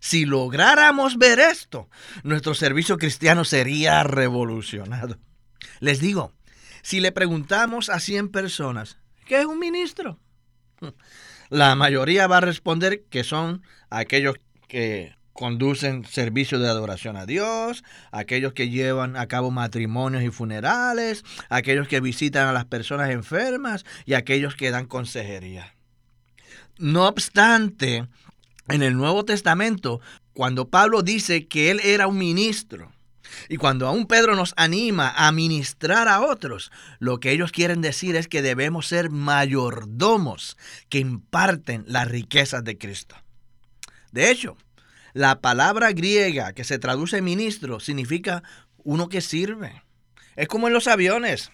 Si 0.00 0.24
lográramos 0.24 1.18
ver 1.18 1.40
esto, 1.40 1.90
nuestro 2.22 2.54
servicio 2.54 2.96
cristiano 2.96 3.44
sería 3.44 4.04
revolucionado. 4.04 5.18
Les 5.80 5.98
digo, 5.98 6.32
si 6.82 7.00
le 7.00 7.10
preguntamos 7.10 7.88
a 7.88 7.98
100 7.98 8.28
personas, 8.28 8.98
¿qué 9.24 9.40
es 9.40 9.46
un 9.46 9.58
ministro? 9.58 10.20
La 11.48 11.74
mayoría 11.74 12.28
va 12.28 12.36
a 12.36 12.42
responder 12.42 13.04
que 13.10 13.24
son 13.24 13.62
aquellos 13.90 14.36
que 14.68 15.15
conducen 15.36 16.04
servicios 16.04 16.60
de 16.60 16.68
adoración 16.68 17.16
a 17.16 17.26
Dios, 17.26 17.84
aquellos 18.10 18.52
que 18.52 18.70
llevan 18.70 19.16
a 19.16 19.28
cabo 19.28 19.50
matrimonios 19.50 20.22
y 20.24 20.30
funerales, 20.30 21.24
aquellos 21.48 21.86
que 21.86 22.00
visitan 22.00 22.48
a 22.48 22.52
las 22.52 22.64
personas 22.64 23.10
enfermas 23.10 23.84
y 24.04 24.14
aquellos 24.14 24.56
que 24.56 24.70
dan 24.70 24.86
consejería. 24.86 25.74
No 26.78 27.06
obstante, 27.06 28.06
en 28.68 28.82
el 28.82 28.96
Nuevo 28.96 29.24
Testamento, 29.24 30.00
cuando 30.32 30.68
Pablo 30.68 31.02
dice 31.02 31.46
que 31.46 31.70
él 31.70 31.80
era 31.84 32.06
un 32.06 32.18
ministro, 32.18 32.92
y 33.48 33.56
cuando 33.56 33.86
aún 33.86 34.06
Pedro 34.06 34.34
nos 34.36 34.54
anima 34.56 35.12
a 35.16 35.30
ministrar 35.32 36.08
a 36.08 36.20
otros, 36.20 36.70
lo 36.98 37.20
que 37.20 37.32
ellos 37.32 37.52
quieren 37.52 37.80
decir 37.80 38.16
es 38.16 38.28
que 38.28 38.42
debemos 38.42 38.86
ser 38.86 39.10
mayordomos 39.10 40.56
que 40.88 40.98
imparten 40.98 41.84
las 41.86 42.08
riquezas 42.08 42.64
de 42.64 42.78
Cristo. 42.78 43.16
De 44.12 44.30
hecho, 44.30 44.56
la 45.16 45.40
palabra 45.40 45.92
griega 45.92 46.52
que 46.52 46.62
se 46.62 46.78
traduce 46.78 47.22
ministro 47.22 47.80
significa 47.80 48.42
uno 48.84 49.08
que 49.08 49.22
sirve. 49.22 49.82
Es 50.36 50.46
como 50.46 50.66
en 50.68 50.74
los 50.74 50.88
aviones, 50.88 51.50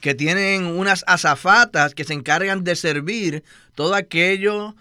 que 0.00 0.14
tienen 0.14 0.66
unas 0.66 1.02
azafatas 1.08 1.96
que 1.96 2.04
se 2.04 2.14
encargan 2.14 2.62
de 2.62 2.76
servir 2.76 3.42
todo 3.74 3.96
aquello 3.96 4.76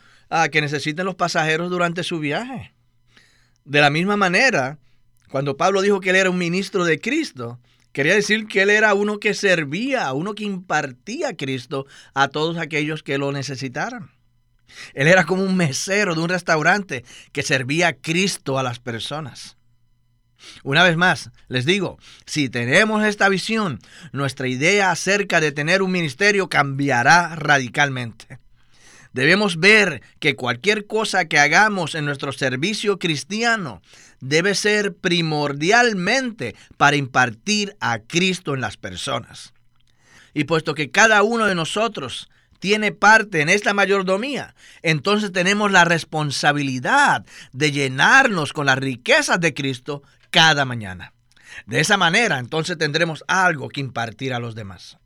que 0.52 0.62
necesiten 0.62 1.08
los 1.08 1.16
pasajeros 1.16 1.72
durante 1.72 2.04
su 2.04 2.20
viaje. 2.20 2.76
De 3.64 3.82
la 3.82 3.90
misma 3.90 4.18
manera, 4.18 4.78
cuando 5.32 5.58
Pablo 5.58 5.82
dijo 5.82 6.00
que 6.00 6.12
él 6.12 6.18
era 6.18 6.30
un 6.30 6.38
ministro 6.38 6.86
de 6.86 7.00
Cristo, 7.02 7.60
quería 7.92 8.14
decir 8.14 8.46
que 8.46 8.62
él 8.62 8.70
era 8.70 8.94
uno 8.94 9.20
que 9.20 9.34
servía, 9.34 10.14
uno 10.14 10.36
que 10.36 10.44
impartía 10.44 11.30
a 11.30 11.36
Cristo 11.36 11.88
a 12.14 12.28
todos 12.28 12.58
aquellos 12.60 13.02
que 13.02 13.18
lo 13.18 13.32
necesitaran. 13.32 14.12
Él 14.94 15.08
era 15.08 15.26
como 15.26 15.44
un 15.44 15.56
mesero 15.56 16.16
de 16.16 16.22
un 16.22 16.30
restaurante 16.30 17.04
que 17.32 17.44
servía 17.44 17.90
a 17.90 17.94
Cristo 17.94 18.58
a 18.58 18.64
las 18.64 18.80
personas. 18.80 19.58
Una 20.64 20.84
vez 20.84 20.98
más, 20.98 21.32
les 21.48 21.66
digo, 21.66 21.98
si 22.26 22.50
tenemos 22.50 23.04
esta 23.04 23.30
visión, 23.30 23.80
nuestra 24.12 24.48
idea 24.48 24.92
acerca 24.92 25.40
de 25.40 25.52
tener 25.52 25.82
un 25.82 25.92
ministerio 25.92 26.50
cambiará 26.50 27.36
radicalmente. 27.36 28.40
Debemos 29.14 29.60
ver 29.60 30.02
que 30.20 30.36
cualquier 30.36 30.88
cosa 30.88 31.26
que 31.26 31.40
hagamos 31.40 31.96
en 31.96 32.04
nuestro 32.04 32.34
servicio 32.34 33.00
cristiano 33.00 33.82
debe 34.20 34.56
ser 34.56 34.94
primordialmente 34.94 36.56
para 36.76 36.98
impartir 36.98 37.78
a 37.80 38.00
Cristo 38.00 38.54
en 38.54 38.62
las 38.62 38.76
personas. 38.76 39.54
Y 40.34 40.44
puesto 40.44 40.76
que 40.76 40.92
cada 40.92 41.24
uno 41.24 41.46
de 41.46 41.56
nosotros 41.56 42.30
tiene 42.60 42.92
parte 42.92 43.42
en 43.42 43.50
esta 43.50 43.74
mayordomía, 43.74 44.56
entonces 44.82 45.32
tenemos 45.32 45.72
la 45.72 45.86
responsabilidad 45.86 47.26
de 47.52 47.72
llenarnos 47.72 48.54
con 48.54 48.66
las 48.66 48.78
riquezas 48.78 49.40
de 49.40 49.54
Cristo 49.54 50.04
cada 50.32 50.66
mañana. 50.66 51.14
De 51.66 51.80
esa 51.80 51.98
manera, 51.98 52.40
entonces 52.40 52.78
tendremos 52.78 53.24
algo 53.28 53.70
que 53.70 53.82
impartir 53.82 54.34
a 54.34 54.40
los 54.40 54.56
demás. 54.56 54.98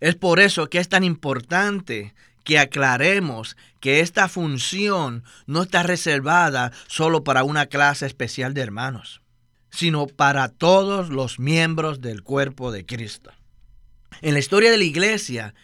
Es 0.00 0.14
por 0.14 0.40
eso 0.40 0.68
que 0.68 0.78
es 0.78 0.88
tan 0.88 1.04
importante 1.04 2.14
que 2.44 2.58
aclaremos 2.58 3.56
que 3.80 4.00
esta 4.00 4.28
función 4.28 5.24
no 5.46 5.62
está 5.62 5.82
reservada 5.82 6.72
solo 6.86 7.24
para 7.24 7.44
una 7.44 7.66
clase 7.66 8.06
especial 8.06 8.54
de 8.54 8.60
hermanos, 8.60 9.22
sino 9.70 10.06
para 10.06 10.48
todos 10.48 11.08
los 11.08 11.38
miembros 11.38 12.00
del 12.00 12.22
cuerpo 12.22 12.70
de 12.70 12.84
Cristo. 12.84 13.32
En 14.20 14.34
la 14.34 14.40
historia 14.40 14.70
de 14.70 14.78
la 14.78 14.84
iglesia, 14.84 15.54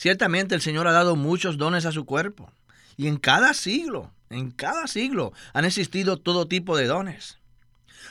ciertamente 0.00 0.54
el 0.54 0.62
Señor 0.62 0.88
ha 0.88 0.92
dado 0.92 1.14
muchos 1.14 1.58
dones 1.58 1.84
a 1.84 1.92
su 1.92 2.06
cuerpo, 2.06 2.50
y 2.96 3.06
en 3.06 3.18
cada 3.18 3.52
siglo, 3.52 4.10
en 4.30 4.50
cada 4.50 4.86
siglo 4.86 5.34
han 5.52 5.66
existido 5.66 6.16
todo 6.16 6.48
tipo 6.48 6.74
de 6.74 6.86
dones. 6.86 7.38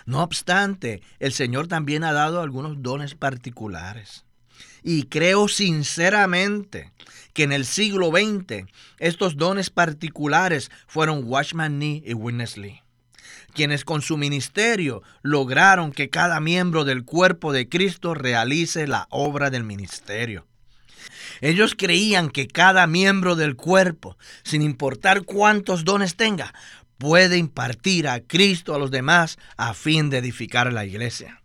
No 0.05 0.21
obstante, 0.21 1.01
el 1.17 1.33
Señor 1.33 1.67
también 1.67 2.03
ha 2.03 2.13
dado 2.13 2.41
algunos 2.41 2.83
dones 2.83 3.15
particulares. 3.15 4.23
Y 4.83 5.03
creo 5.03 5.47
sinceramente 5.47 6.91
que 7.33 7.41
en 7.41 7.51
el 7.51 7.65
siglo 7.65 8.11
XX 8.11 8.71
estos 8.99 9.35
dones 9.35 9.71
particulares 9.71 10.69
fueron 10.85 11.23
Watchman 11.23 11.79
Nee 11.79 12.03
y 12.05 12.13
Witness 12.13 12.55
Lee, 12.57 12.83
quienes 13.55 13.83
con 13.83 14.03
su 14.03 14.15
ministerio 14.15 15.01
lograron 15.23 15.91
que 15.91 16.11
cada 16.11 16.39
miembro 16.39 16.85
del 16.85 17.03
cuerpo 17.03 17.51
de 17.51 17.67
Cristo 17.67 18.13
realice 18.13 18.85
la 18.85 19.07
obra 19.09 19.49
del 19.49 19.63
ministerio. 19.63 20.45
Ellos 21.41 21.75
creían 21.77 22.29
que 22.29 22.47
cada 22.47 22.87
miembro 22.87 23.35
del 23.35 23.55
cuerpo, 23.55 24.17
sin 24.43 24.61
importar 24.61 25.23
cuántos 25.23 25.85
dones 25.85 26.15
tenga, 26.15 26.53
puede 26.97 27.37
impartir 27.37 28.07
a 28.07 28.19
Cristo 28.19 28.75
a 28.75 28.79
los 28.79 28.91
demás 28.91 29.37
a 29.57 29.73
fin 29.73 30.09
de 30.09 30.17
edificar 30.17 30.71
la 30.71 30.85
iglesia. 30.85 31.41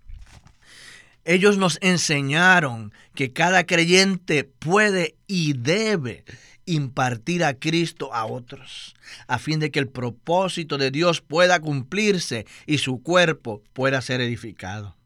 Ellos 1.25 1.57
nos 1.57 1.79
enseñaron 1.81 2.93
que 3.15 3.33
cada 3.33 3.65
creyente 3.65 4.45
puede 4.45 5.17
y 5.27 5.55
debe 5.55 6.25
impartir 6.67 7.45
a 7.45 7.55
Cristo 7.55 8.13
a 8.13 8.27
otros, 8.27 8.95
a 9.27 9.39
fin 9.39 9.59
de 9.59 9.71
que 9.71 9.79
el 9.79 9.89
propósito 9.89 10.77
de 10.77 10.91
Dios 10.91 11.21
pueda 11.21 11.61
cumplirse 11.61 12.47
y 12.67 12.79
su 12.79 13.03
cuerpo 13.03 13.63
pueda 13.73 14.01
ser 14.03 14.21
edificado. 14.21 14.97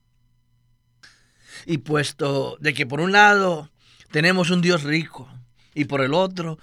Y 1.66 1.78
puesto 1.78 2.56
de 2.60 2.74
que 2.74 2.86
por 2.86 3.00
un 3.00 3.12
lado 3.12 3.70
tenemos 4.10 4.50
un 4.50 4.60
Dios 4.60 4.82
rico 4.82 5.28
y 5.74 5.84
por 5.84 6.00
el 6.00 6.14
otro 6.14 6.58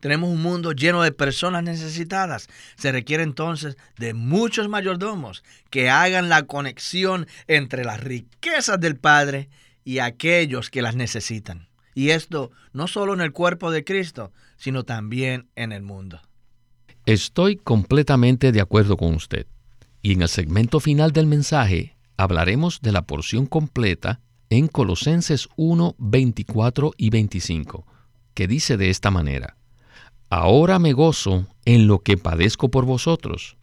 tenemos 0.00 0.28
un 0.28 0.42
mundo 0.42 0.72
lleno 0.72 1.02
de 1.02 1.12
personas 1.12 1.62
necesitadas. 1.62 2.48
Se 2.76 2.92
requiere 2.92 3.22
entonces 3.22 3.78
de 3.96 4.12
muchos 4.12 4.68
mayordomos 4.68 5.42
que 5.70 5.88
hagan 5.88 6.28
la 6.28 6.42
conexión 6.42 7.26
entre 7.46 7.84
las 7.84 8.00
riquezas 8.00 8.78
del 8.78 8.96
Padre 8.96 9.48
y 9.82 10.00
aquellos 10.00 10.68
que 10.68 10.82
las 10.82 10.94
necesitan. 10.94 11.68
Y 11.94 12.10
esto 12.10 12.50
no 12.72 12.86
solo 12.86 13.14
en 13.14 13.22
el 13.22 13.32
cuerpo 13.32 13.70
de 13.70 13.84
Cristo, 13.84 14.32
sino 14.58 14.84
también 14.84 15.48
en 15.56 15.72
el 15.72 15.82
mundo. 15.82 16.20
Estoy 17.06 17.56
completamente 17.56 18.52
de 18.52 18.60
acuerdo 18.60 18.96
con 18.96 19.14
usted. 19.14 19.46
Y 20.02 20.12
en 20.12 20.22
el 20.22 20.28
segmento 20.28 20.80
final 20.80 21.12
del 21.12 21.26
mensaje 21.26 21.96
hablaremos 22.18 22.80
de 22.82 22.92
la 22.92 23.02
porción 23.02 23.46
completa 23.46 24.20
en 24.50 24.68
Colosenses 24.68 25.48
1, 25.56 25.96
24 25.98 26.92
y 26.96 27.10
25, 27.10 27.86
que 28.34 28.46
dice 28.48 28.76
de 28.76 28.90
esta 28.90 29.10
manera. 29.10 29.56
Ahora 30.30 30.78
me 30.78 30.92
gozo 30.92 31.46
en 31.64 31.86
lo 31.86 32.00
que 32.00 32.16
padezco 32.16 32.70
por 32.70 32.84
vosotros, 32.84 33.56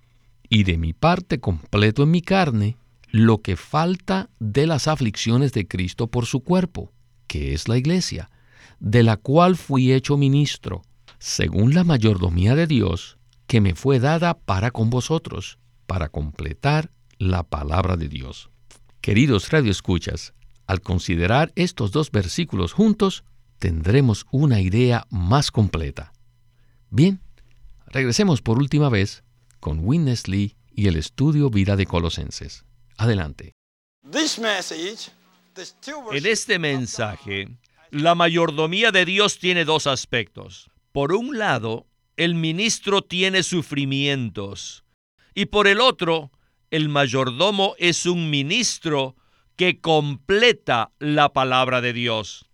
y 0.49 0.63
de 0.63 0.77
mi 0.77 0.93
parte 0.93 1.39
completo 1.39 2.03
en 2.03 2.11
mi 2.11 2.21
carne 2.21 2.77
lo 3.09 3.41
que 3.41 3.55
falta 3.55 4.29
de 4.39 4.67
las 4.67 4.87
aflicciones 4.87 5.51
de 5.53 5.67
Cristo 5.67 6.07
por 6.07 6.25
su 6.25 6.41
cuerpo, 6.41 6.91
que 7.27 7.53
es 7.53 7.67
la 7.67 7.77
iglesia, 7.77 8.29
de 8.79 9.03
la 9.03 9.17
cual 9.17 9.57
fui 9.57 9.91
hecho 9.91 10.17
ministro, 10.17 10.81
según 11.19 11.73
la 11.73 11.83
mayordomía 11.83 12.55
de 12.55 12.67
Dios, 12.67 13.17
que 13.47 13.61
me 13.61 13.75
fue 13.75 13.99
dada 13.99 14.33
para 14.33 14.71
con 14.71 14.89
vosotros, 14.89 15.59
para 15.87 16.09
completar 16.09 16.89
la 17.17 17.43
palabra 17.43 17.97
de 17.97 18.07
Dios. 18.07 18.49
Queridos 19.01 19.49
radioescuchas, 19.49 20.33
al 20.71 20.79
considerar 20.79 21.51
estos 21.57 21.91
dos 21.91 22.11
versículos 22.11 22.71
juntos, 22.71 23.25
tendremos 23.59 24.25
una 24.31 24.61
idea 24.61 25.05
más 25.09 25.51
completa. 25.51 26.13
Bien, 26.89 27.19
regresemos 27.87 28.41
por 28.41 28.57
última 28.57 28.87
vez 28.87 29.25
con 29.59 29.81
Witness 29.81 30.29
Lee 30.29 30.55
y 30.73 30.87
el 30.87 30.95
estudio 30.95 31.49
Vida 31.49 31.75
de 31.75 31.85
Colosenses. 31.85 32.63
Adelante. 32.95 33.51
En 36.13 36.25
este 36.25 36.57
mensaje, 36.57 37.49
la 37.89 38.15
mayordomía 38.15 38.91
de 38.91 39.03
Dios 39.03 39.39
tiene 39.39 39.65
dos 39.65 39.87
aspectos. 39.87 40.71
Por 40.93 41.11
un 41.11 41.37
lado, 41.37 41.85
el 42.15 42.33
ministro 42.33 43.01
tiene 43.01 43.43
sufrimientos 43.43 44.85
y 45.35 45.47
por 45.47 45.67
el 45.67 45.81
otro, 45.81 46.31
el 46.69 46.87
mayordomo 46.87 47.75
es 47.77 48.05
un 48.05 48.29
ministro 48.29 49.17
que 49.61 49.79
completa 49.79 50.89
la 50.97 51.33
palabra 51.33 51.81
de 51.81 51.93
Dios. 51.93 52.49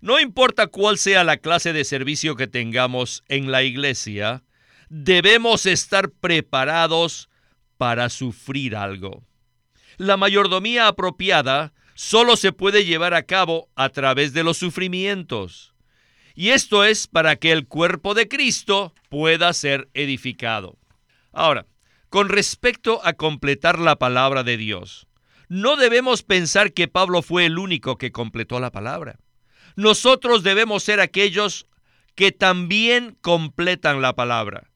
No 0.00 0.20
importa 0.20 0.68
cuál 0.68 0.96
sea 0.96 1.24
la 1.24 1.38
clase 1.38 1.72
de 1.72 1.82
servicio 1.82 2.36
que 2.36 2.46
tengamos 2.46 3.24
en 3.26 3.50
la 3.50 3.64
iglesia, 3.64 4.44
debemos 4.88 5.66
estar 5.66 6.12
preparados 6.12 7.28
para 7.76 8.08
sufrir 8.08 8.76
algo. 8.76 9.24
La 9.96 10.16
mayordomía 10.16 10.86
apropiada 10.86 11.72
solo 11.96 12.36
se 12.36 12.52
puede 12.52 12.84
llevar 12.84 13.14
a 13.14 13.24
cabo 13.24 13.68
a 13.74 13.88
través 13.88 14.32
de 14.32 14.44
los 14.44 14.58
sufrimientos. 14.58 15.74
Y 16.36 16.50
esto 16.50 16.84
es 16.84 17.08
para 17.08 17.34
que 17.34 17.50
el 17.50 17.66
cuerpo 17.66 18.14
de 18.14 18.28
Cristo 18.28 18.94
pueda 19.08 19.52
ser 19.52 19.88
edificado. 19.92 20.78
Ahora, 21.32 21.66
con 22.10 22.28
respecto 22.28 23.00
a 23.04 23.14
completar 23.14 23.80
la 23.80 23.96
palabra 23.96 24.44
de 24.44 24.56
Dios, 24.56 25.07
no 25.48 25.76
debemos 25.76 26.22
pensar 26.22 26.72
que 26.72 26.88
Pablo 26.88 27.22
fue 27.22 27.46
el 27.46 27.58
único 27.58 27.96
que 27.96 28.12
completó 28.12 28.60
la 28.60 28.70
palabra 28.70 29.18
nosotros 29.78 30.42
debemos 30.42 30.82
ser 30.82 30.98
aquellos 30.98 31.68
que 32.16 32.32
también 32.32 33.16
completan 33.20 34.02
la 34.02 34.16
palabra. 34.16 34.72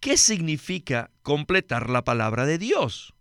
¿Qué 0.00 0.16
significa 0.16 1.10
completar 1.22 1.90
la 1.90 2.02
palabra 2.02 2.46
de 2.46 2.56
Dios? 2.56 3.12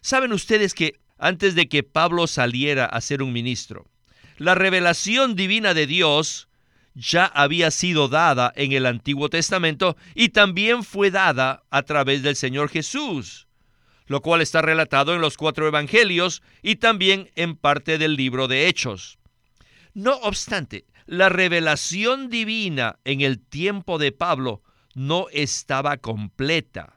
Saben 0.00 0.32
ustedes 0.32 0.74
que 0.74 1.00
antes 1.18 1.56
de 1.56 1.68
que 1.68 1.82
Pablo 1.82 2.28
saliera 2.28 2.84
a 2.84 3.00
ser 3.00 3.20
un 3.20 3.32
ministro, 3.32 3.90
la 4.36 4.54
revelación 4.54 5.34
divina 5.34 5.74
de 5.74 5.88
Dios 5.88 6.48
ya 6.94 7.24
había 7.24 7.72
sido 7.72 8.06
dada 8.06 8.52
en 8.54 8.70
el 8.70 8.86
Antiguo 8.86 9.28
Testamento 9.30 9.96
y 10.14 10.28
también 10.28 10.84
fue 10.84 11.10
dada 11.10 11.64
a 11.70 11.82
través 11.82 12.22
del 12.22 12.36
Señor 12.36 12.68
Jesús, 12.68 13.47
lo 14.08 14.22
cual 14.22 14.40
está 14.40 14.60
relatado 14.62 15.14
en 15.14 15.20
los 15.20 15.36
cuatro 15.36 15.68
evangelios 15.68 16.42
y 16.62 16.76
también 16.76 17.30
en 17.36 17.56
parte 17.56 17.98
del 17.98 18.16
libro 18.16 18.48
de 18.48 18.66
Hechos. 18.66 19.18
No 19.94 20.16
obstante, 20.16 20.86
la 21.06 21.28
revelación 21.28 22.28
divina 22.28 22.98
en 23.04 23.20
el 23.20 23.38
tiempo 23.38 23.98
de 23.98 24.12
Pablo 24.12 24.62
no 24.94 25.26
estaba 25.32 25.98
completa. 25.98 26.94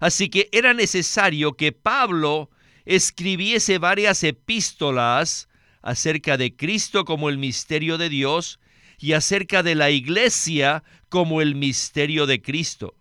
Así 0.00 0.28
que 0.28 0.48
era 0.52 0.72
necesario 0.72 1.52
que 1.52 1.72
Pablo 1.72 2.50
escribiese 2.84 3.78
varias 3.78 4.24
epístolas 4.24 5.48
acerca 5.82 6.36
de 6.36 6.56
Cristo 6.56 7.04
como 7.04 7.28
el 7.28 7.38
misterio 7.38 7.98
de 7.98 8.08
Dios 8.08 8.58
y 8.98 9.12
acerca 9.12 9.62
de 9.62 9.74
la 9.74 9.90
iglesia 9.90 10.84
como 11.08 11.40
el 11.40 11.54
misterio 11.54 12.26
de 12.26 12.40
Cristo. 12.40 12.96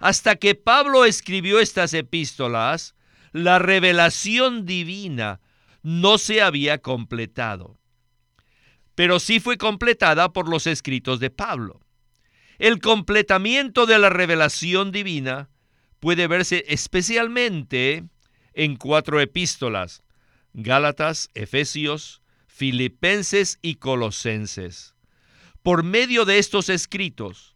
Hasta 0.00 0.36
que 0.36 0.56
Pablo 0.56 1.04
escribió 1.04 1.60
estas 1.60 1.94
epístolas, 1.94 2.96
la 3.32 3.60
revelación 3.60 4.66
divina 4.66 5.40
no 5.82 6.18
se 6.18 6.42
había 6.42 6.78
completado 6.78 7.80
pero 9.00 9.18
sí 9.18 9.40
fue 9.40 9.56
completada 9.56 10.30
por 10.34 10.46
los 10.46 10.66
escritos 10.66 11.20
de 11.20 11.30
Pablo. 11.30 11.80
El 12.58 12.80
completamiento 12.80 13.86
de 13.86 13.98
la 13.98 14.10
revelación 14.10 14.92
divina 14.92 15.48
puede 16.00 16.26
verse 16.26 16.66
especialmente 16.68 18.04
en 18.52 18.76
cuatro 18.76 19.18
epístolas, 19.18 20.02
Gálatas, 20.52 21.30
Efesios, 21.32 22.20
Filipenses 22.46 23.58
y 23.62 23.76
Colosenses. 23.76 24.94
Por 25.62 25.82
medio 25.82 26.26
de 26.26 26.38
estos 26.38 26.68
escritos, 26.68 27.49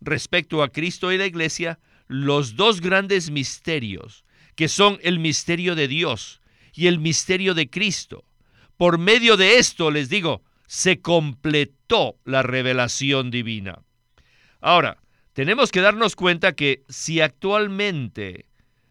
respecto 0.00 0.62
a 0.62 0.68
Cristo 0.68 1.12
y 1.12 1.18
la 1.18 1.26
iglesia 1.26 1.78
los 2.08 2.56
dos 2.56 2.80
grandes 2.80 3.30
misterios, 3.30 4.24
que 4.56 4.68
son 4.68 4.98
el 5.02 5.18
misterio 5.18 5.74
de 5.74 5.88
Dios 5.88 6.40
y 6.74 6.86
el 6.86 6.98
misterio 6.98 7.54
de 7.54 7.70
Cristo. 7.70 8.24
Por 8.76 8.98
medio 8.98 9.36
de 9.36 9.58
esto, 9.58 9.90
les 9.90 10.08
digo, 10.08 10.42
se 10.66 11.00
completó 11.00 12.16
la 12.24 12.42
revelación 12.42 13.30
divina. 13.30 13.82
Ahora, 14.60 14.98
tenemos 15.32 15.70
que 15.70 15.80
darnos 15.80 16.16
cuenta 16.16 16.54
que 16.54 16.84
si 16.88 17.20
actualmente 17.20 18.46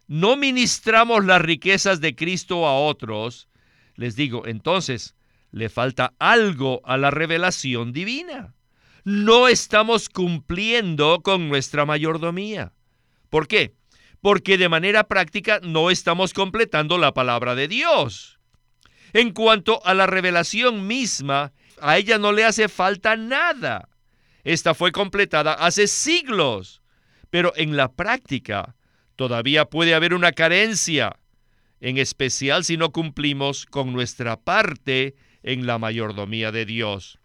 no 0.06 0.36
ministramos 0.36 1.24
las 1.24 1.40
riquezas 1.40 2.00
de 2.00 2.14
Cristo 2.14 2.66
a 2.66 2.78
otros, 2.78 3.48
les 3.96 4.16
digo, 4.16 4.46
entonces 4.46 5.14
le 5.50 5.68
falta 5.68 6.14
algo 6.18 6.80
a 6.84 6.96
la 6.96 7.10
revelación 7.10 7.92
divina. 7.92 8.54
No 9.04 9.48
estamos 9.48 10.08
cumpliendo 10.08 11.20
con 11.22 11.50
nuestra 11.50 11.84
mayordomía. 11.84 12.72
¿Por 13.28 13.46
qué? 13.46 13.74
Porque 14.22 14.56
de 14.56 14.70
manera 14.70 15.08
práctica 15.08 15.60
no 15.62 15.90
estamos 15.90 16.32
completando 16.32 16.96
la 16.96 17.12
palabra 17.12 17.54
de 17.54 17.68
Dios. 17.68 18.38
En 19.12 19.32
cuanto 19.32 19.84
a 19.84 19.92
la 19.92 20.06
revelación 20.06 20.86
misma, 20.86 21.52
a 21.82 21.98
ella 21.98 22.16
no 22.16 22.32
le 22.32 22.46
hace 22.46 22.70
falta 22.70 23.14
nada. 23.14 23.90
Esta 24.42 24.72
fue 24.72 24.90
completada 24.90 25.52
hace 25.52 25.86
siglos, 25.86 26.80
pero 27.28 27.52
en 27.56 27.76
la 27.76 27.92
práctica 27.92 28.74
todavía 29.16 29.66
puede 29.66 29.94
haber 29.94 30.14
una 30.14 30.32
carencia, 30.32 31.14
en 31.80 31.98
especial 31.98 32.64
si 32.64 32.78
no 32.78 32.90
cumplimos 32.90 33.66
con 33.66 33.92
nuestra 33.92 34.40
parte 34.40 35.14
en 35.42 35.66
la 35.66 35.76
mayordomía 35.76 36.52
de 36.52 36.64
Dios. 36.64 37.18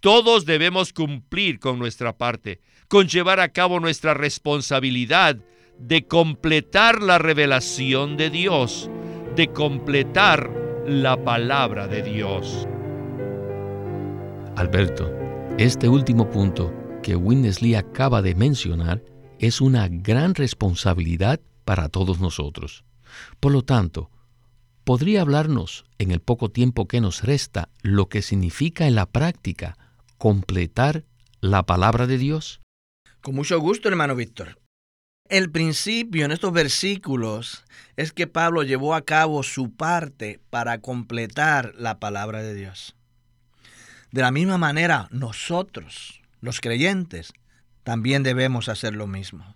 Todos 0.00 0.46
debemos 0.46 0.92
cumplir 0.92 1.58
con 1.58 1.80
nuestra 1.80 2.16
parte, 2.16 2.60
con 2.86 3.08
llevar 3.08 3.40
a 3.40 3.48
cabo 3.48 3.80
nuestra 3.80 4.14
responsabilidad 4.14 5.38
de 5.76 6.06
completar 6.06 7.02
la 7.02 7.18
revelación 7.18 8.16
de 8.16 8.30
Dios, 8.30 8.88
de 9.34 9.48
completar 9.48 10.50
la 10.86 11.24
palabra 11.24 11.88
de 11.88 12.02
Dios. 12.02 12.68
Alberto, 14.54 15.12
este 15.58 15.88
último 15.88 16.30
punto 16.30 16.72
que 17.02 17.16
Winnesley 17.16 17.74
acaba 17.74 18.22
de 18.22 18.36
mencionar 18.36 19.02
es 19.40 19.60
una 19.60 19.88
gran 19.88 20.36
responsabilidad 20.36 21.40
para 21.64 21.88
todos 21.88 22.20
nosotros. 22.20 22.84
Por 23.40 23.50
lo 23.50 23.62
tanto, 23.62 24.10
¿podría 24.84 25.22
hablarnos 25.22 25.86
en 25.98 26.12
el 26.12 26.20
poco 26.20 26.50
tiempo 26.50 26.86
que 26.86 27.00
nos 27.00 27.24
resta 27.24 27.68
lo 27.82 28.08
que 28.08 28.22
significa 28.22 28.86
en 28.86 28.94
la 28.94 29.06
práctica 29.06 29.76
completar 30.18 31.04
la 31.40 31.62
palabra 31.64 32.06
de 32.06 32.18
Dios? 32.18 32.60
Con 33.22 33.34
mucho 33.34 33.58
gusto, 33.60 33.88
hermano 33.88 34.14
Víctor. 34.14 34.58
El 35.28 35.50
principio 35.50 36.24
en 36.24 36.32
estos 36.32 36.52
versículos 36.52 37.64
es 37.96 38.12
que 38.12 38.26
Pablo 38.26 38.62
llevó 38.62 38.94
a 38.94 39.02
cabo 39.02 39.42
su 39.42 39.74
parte 39.74 40.40
para 40.50 40.80
completar 40.80 41.74
la 41.76 41.98
palabra 41.98 42.42
de 42.42 42.54
Dios. 42.54 42.96
De 44.10 44.22
la 44.22 44.30
misma 44.30 44.56
manera, 44.56 45.08
nosotros, 45.10 46.22
los 46.40 46.60
creyentes, 46.60 47.34
también 47.84 48.22
debemos 48.22 48.68
hacer 48.68 48.96
lo 48.96 49.06
mismo. 49.06 49.54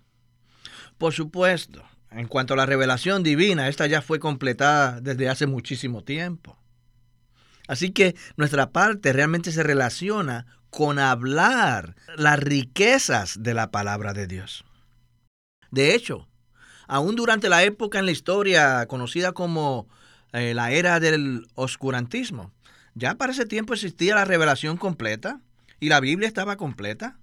Por 0.99 1.15
supuesto, 1.15 1.83
en 2.11 2.29
cuanto 2.29 2.53
a 2.53 2.59
la 2.59 2.67
revelación 2.67 3.23
divina, 3.23 3.69
esta 3.69 3.87
ya 3.87 4.03
fue 4.03 4.21
completada 4.21 5.01
desde 5.01 5.31
hace 5.31 5.47
muchísimo 5.47 6.05
tiempo. 6.05 6.62
Así 7.69 7.91
que 7.91 8.17
nuestra 8.37 8.71
parte 8.71 9.13
realmente 9.13 9.53
se 9.53 9.63
relaciona 9.63 10.47
con 10.71 10.99
hablar 10.99 11.97
las 12.17 12.39
riquezas 12.39 13.43
de 13.43 13.55
la 13.55 13.71
palabra 13.71 14.15
de 14.15 14.27
Dios. 14.27 14.65
De 15.71 15.95
hecho, 15.95 16.29
aún 16.87 17.15
durante 17.15 17.49
la 17.49 17.63
época 17.63 17.99
en 17.99 18.07
la 18.07 18.13
historia 18.13 18.87
conocida 18.87 19.33
como 19.33 19.89
eh, 20.33 20.55
la 20.55 20.73
era 20.73 20.99
del 20.99 21.47
oscurantismo, 21.55 22.53
ya 22.95 23.15
para 23.15 23.33
ese 23.33 23.47
tiempo 23.47 23.75
existía 23.75 24.15
la 24.15 24.25
revelación 24.25 24.77
completa 24.77 25.41
y 25.81 25.89
la 25.89 26.01
Biblia 26.01 26.29
estaba 26.29 26.57
completa. 26.57 27.19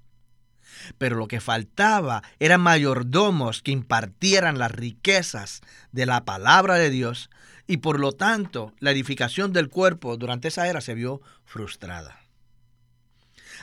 Pero 0.97 1.15
lo 1.15 1.27
que 1.27 1.41
faltaba 1.41 2.23
eran 2.39 2.61
mayordomos 2.61 3.61
que 3.61 3.71
impartieran 3.71 4.57
las 4.57 4.71
riquezas 4.71 5.61
de 5.91 6.05
la 6.05 6.25
palabra 6.25 6.75
de 6.75 6.89
Dios 6.89 7.29
y 7.67 7.77
por 7.77 7.99
lo 7.99 8.11
tanto 8.13 8.73
la 8.79 8.91
edificación 8.91 9.53
del 9.53 9.69
cuerpo 9.69 10.17
durante 10.17 10.47
esa 10.47 10.67
era 10.67 10.81
se 10.81 10.95
vio 10.95 11.21
frustrada. 11.45 12.19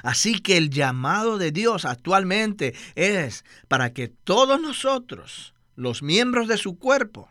Así 0.02 0.40
que 0.40 0.56
el 0.56 0.70
llamado 0.70 1.38
de 1.38 1.52
Dios 1.52 1.84
actualmente 1.84 2.74
es 2.94 3.44
para 3.68 3.92
que 3.92 4.08
todos 4.08 4.60
nosotros, 4.60 5.54
los 5.74 6.02
miembros 6.02 6.48
de 6.48 6.56
su 6.56 6.78
cuerpo, 6.78 7.30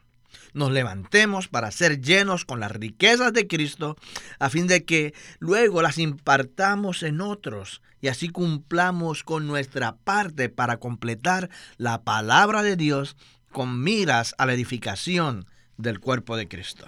nos 0.54 0.71
levantemos 0.71 1.48
para 1.48 1.71
ser 1.71 2.02
llenos 2.02 2.45
con 2.45 2.60
las 2.60 2.71
riquezas 2.71 3.34
de 3.34 3.48
Cristo, 3.48 3.95
a 4.39 4.50
fin 4.50 4.67
de 4.67 4.86
que 4.86 5.13
luego 5.39 5.82
las 5.82 5.98
impartamos 5.98 7.04
en 7.04 7.21
otros 7.21 7.82
y 8.02 8.08
así 8.08 8.30
cumplamos 8.30 9.24
con 9.24 9.48
nuestra 9.48 9.95
parte 9.98 10.50
para 10.50 10.78
completar 10.78 11.50
la 11.78 12.04
palabra 12.04 12.63
de 12.63 12.76
Dios 12.76 13.15
con 13.52 13.84
miras 13.84 14.36
a 14.38 14.45
la 14.45 14.54
edificación 14.54 15.48
del 15.78 16.00
cuerpo 16.00 16.38
de 16.38 16.48
Cristo. 16.48 16.86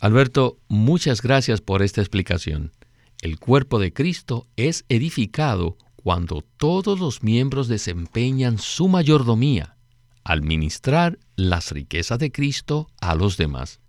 Alberto, 0.00 0.58
muchas 0.68 1.22
gracias 1.22 1.60
por 1.60 1.82
esta 1.82 2.00
explicación. 2.00 2.72
El 3.20 3.38
cuerpo 3.38 3.78
de 3.78 3.92
Cristo 3.92 4.48
es 4.56 4.84
edificado 4.88 5.76
cuando 5.94 6.42
todos 6.56 6.98
los 6.98 7.22
miembros 7.22 7.68
desempeñan 7.68 8.58
su 8.58 8.88
mayordomía 8.88 9.76
al 10.24 10.42
ministrar 10.42 11.18
las 11.36 11.70
riquezas 11.72 12.18
de 12.18 12.30
Cristo 12.30 12.88
a 13.00 13.14
los 13.14 13.36
demás. 13.36 13.80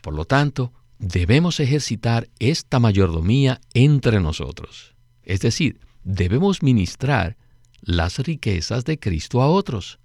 Por 0.00 0.14
lo 0.14 0.24
tanto, 0.24 0.72
debemos 0.98 1.60
ejercitar 1.60 2.28
esta 2.38 2.78
mayordomía 2.78 3.60
entre 3.74 4.20
nosotros. 4.20 4.94
Es 5.22 5.40
decir, 5.40 5.80
debemos 6.04 6.62
ministrar 6.62 7.36
las 7.80 8.18
riquezas 8.18 8.84
de 8.84 8.98
Cristo 8.98 9.42
a 9.42 9.48
otros, 9.48 9.98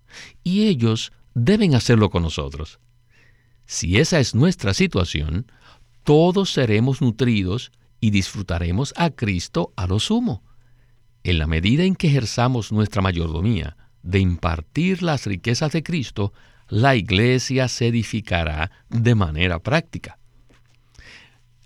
y 0.44 0.67
ellos 0.67 1.12
deben 1.34 1.76
hacerlo 1.76 2.10
con 2.10 2.24
nosotros. 2.24 2.80
Si 3.65 3.98
esa 3.98 4.20
es 4.20 4.36
nuestra 4.36 4.74
situación, 4.74 5.50
todos 6.04 6.52
seremos 6.52 7.02
nutridos 7.02 7.72
y 8.00 8.10
disfrutaremos 8.10 8.94
a 8.98 9.12
Cristo 9.12 9.72
a 9.76 9.88
lo 9.88 10.00
sumo. 10.00 10.44
En 11.24 11.38
la 11.38 11.48
medida 11.48 11.84
en 11.84 11.96
que 11.96 12.08
ejerzamos 12.08 12.72
nuestra 12.72 13.02
mayordomía 13.02 13.78
de 14.04 14.20
impartir 14.20 15.04
las 15.04 15.26
riquezas 15.26 15.72
de 15.72 15.84
Cristo, 15.84 16.34
la 16.68 16.96
iglesia 16.96 17.68
se 17.68 17.88
edificará 17.88 18.72
de 18.90 19.16
manera 19.16 19.60
práctica. 19.60 20.18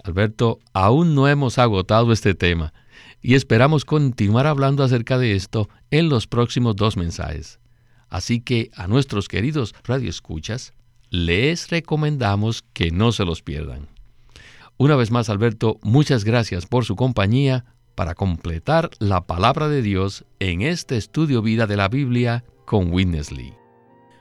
Alberto, 0.03 0.59
aún 0.73 1.15
no 1.15 1.27
hemos 1.27 1.57
agotado 1.57 2.11
este 2.11 2.35
tema 2.35 2.73
y 3.21 3.35
esperamos 3.35 3.85
continuar 3.85 4.45
hablando 4.45 4.83
acerca 4.83 5.17
de 5.17 5.35
esto 5.35 5.69
en 5.89 6.09
los 6.09 6.27
próximos 6.27 6.75
dos 6.75 6.95
mensajes. 6.95 7.59
Así 8.09 8.39
que 8.39 8.69
a 8.75 8.87
nuestros 8.87 9.27
queridos 9.27 9.73
radioescuchas, 9.83 10.73
les 11.09 11.69
recomendamos 11.69 12.63
que 12.73 12.91
no 12.91 13.11
se 13.11 13.25
los 13.25 13.41
pierdan. 13.41 13.87
Una 14.77 14.95
vez 14.95 15.09
más, 15.09 15.29
Alberto, 15.29 15.79
muchas 15.81 16.23
gracias 16.23 16.65
por 16.65 16.85
su 16.85 16.95
compañía 16.95 17.65
para 17.95 18.13
completar 18.13 18.89
la 18.99 19.25
palabra 19.25 19.67
de 19.69 19.81
Dios 19.81 20.25
en 20.39 20.61
este 20.61 20.97
estudio 20.97 21.41
vida 21.41 21.65
de 21.65 21.77
la 21.77 21.87
Biblia 21.87 22.43
con 22.65 22.91
Witness 22.91 23.31
Lee. 23.31 23.53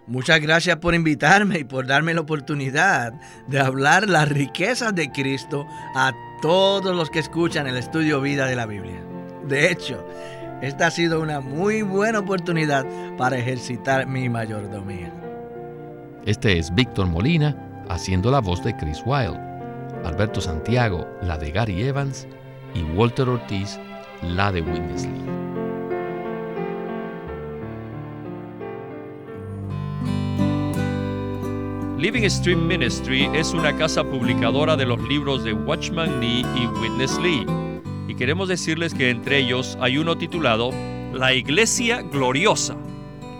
Muchas 0.06 0.40
gracias 0.40 0.76
por 0.76 0.94
invitarme 0.94 1.60
y 1.60 1.64
por 1.64 1.86
darme 1.86 2.14
la 2.14 2.20
oportunidad 2.20 3.14
de 3.48 3.58
hablar 3.58 4.08
las 4.08 4.28
riquezas 4.28 4.94
de 4.94 5.10
Cristo 5.10 5.66
a 5.94 6.12
todos 6.42 6.94
los 6.94 7.10
que 7.10 7.20
escuchan 7.20 7.66
el 7.66 7.76
estudio 7.76 8.20
vida 8.20 8.46
de 8.46 8.54
la 8.54 8.66
Biblia. 8.66 9.02
De 9.48 9.70
hecho, 9.70 10.06
esta 10.60 10.88
ha 10.88 10.90
sido 10.90 11.20
una 11.20 11.40
muy 11.40 11.82
buena 11.82 12.20
oportunidad 12.20 12.86
para 13.16 13.38
ejercitar 13.38 14.06
mi 14.06 14.28
mayordomía. 14.28 15.12
Este 16.26 16.58
es 16.58 16.74
Víctor 16.74 17.06
Molina 17.06 17.56
haciendo 17.88 18.30
la 18.30 18.40
voz 18.40 18.62
de 18.62 18.76
Chris 18.76 19.02
Wilde, 19.06 19.40
Alberto 20.04 20.40
Santiago 20.40 21.06
la 21.22 21.38
de 21.38 21.50
Gary 21.50 21.82
Evans 21.82 22.26
y 22.74 22.82
Walter 22.82 23.28
Ortiz 23.28 23.78
la 24.22 24.52
de 24.52 24.60
Witness 24.62 25.06
Lee. 25.06 25.24
Living 31.98 32.28
Stream 32.28 32.66
Ministry 32.66 33.30
es 33.32 33.54
una 33.54 33.74
casa 33.76 34.04
publicadora 34.04 34.76
de 34.76 34.84
los 34.84 35.00
libros 35.08 35.42
de 35.44 35.54
Watchman 35.54 36.20
Nee 36.20 36.44
y 36.54 36.66
Witness 36.80 37.18
Lee. 37.18 37.46
Y 38.08 38.14
queremos 38.14 38.48
decirles 38.48 38.92
que 38.92 39.10
entre 39.10 39.38
ellos 39.38 39.78
hay 39.80 39.96
uno 39.96 40.18
titulado 40.18 40.70
La 41.12 41.32
Iglesia 41.32 42.02
Gloriosa 42.02 42.76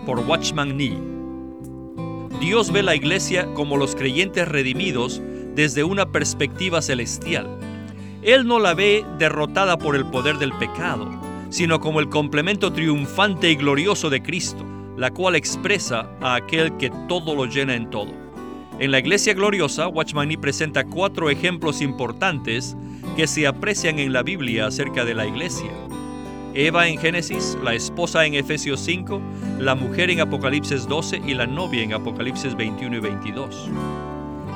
por 0.06 0.20
Watchman 0.20 0.76
Nee. 0.76 0.98
Dios 2.40 2.72
ve 2.72 2.82
la 2.82 2.94
iglesia 2.94 3.52
como 3.54 3.76
los 3.76 3.94
creyentes 3.94 4.46
redimidos 4.48 5.20
desde 5.54 5.84
una 5.84 6.10
perspectiva 6.10 6.82
celestial. 6.82 7.73
Él 8.24 8.46
no 8.46 8.58
la 8.58 8.72
ve 8.72 9.04
derrotada 9.18 9.76
por 9.76 9.94
el 9.94 10.06
poder 10.06 10.38
del 10.38 10.52
pecado, 10.54 11.10
sino 11.50 11.78
como 11.78 12.00
el 12.00 12.08
complemento 12.08 12.72
triunfante 12.72 13.50
y 13.50 13.54
glorioso 13.54 14.08
de 14.08 14.22
Cristo, 14.22 14.64
la 14.96 15.10
cual 15.10 15.36
expresa 15.36 16.08
a 16.22 16.36
aquel 16.36 16.78
que 16.78 16.90
todo 17.06 17.34
lo 17.34 17.44
llena 17.44 17.74
en 17.74 17.90
todo. 17.90 18.12
En 18.78 18.90
la 18.92 18.98
Iglesia 18.98 19.34
Gloriosa, 19.34 19.88
Watchman 19.88 20.28
Nee 20.28 20.38
presenta 20.38 20.84
cuatro 20.84 21.28
ejemplos 21.28 21.82
importantes 21.82 22.74
que 23.14 23.26
se 23.26 23.46
aprecian 23.46 23.98
en 23.98 24.14
la 24.14 24.22
Biblia 24.22 24.68
acerca 24.68 25.04
de 25.04 25.14
la 25.14 25.26
Iglesia. 25.26 25.70
Eva 26.54 26.88
en 26.88 26.98
Génesis, 26.98 27.58
la 27.62 27.74
esposa 27.74 28.24
en 28.24 28.34
Efesios 28.34 28.80
5, 28.80 29.20
la 29.58 29.74
mujer 29.74 30.08
en 30.08 30.22
Apocalipsis 30.22 30.88
12 30.88 31.20
y 31.26 31.34
la 31.34 31.46
novia 31.46 31.82
en 31.82 31.92
Apocalipsis 31.92 32.56
21 32.56 32.96
y 32.96 33.00
22. 33.00 33.70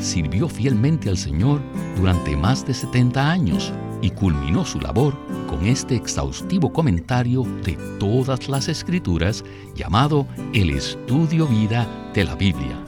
sirvió 0.00 0.48
fielmente 0.48 1.08
al 1.08 1.16
Señor 1.16 1.60
durante 1.96 2.36
más 2.36 2.66
de 2.66 2.74
70 2.74 3.30
años 3.30 3.72
y 4.02 4.10
culminó 4.10 4.64
su 4.64 4.80
labor 4.80 5.14
con 5.48 5.66
este 5.66 5.96
exhaustivo 5.96 6.72
comentario 6.72 7.42
de 7.64 7.72
todas 7.98 8.48
las 8.48 8.68
escrituras 8.68 9.44
llamado 9.74 10.26
el 10.52 10.70
Estudio 10.70 11.46
Vida 11.46 11.86
de 12.12 12.24
la 12.24 12.34
Biblia. 12.34 12.78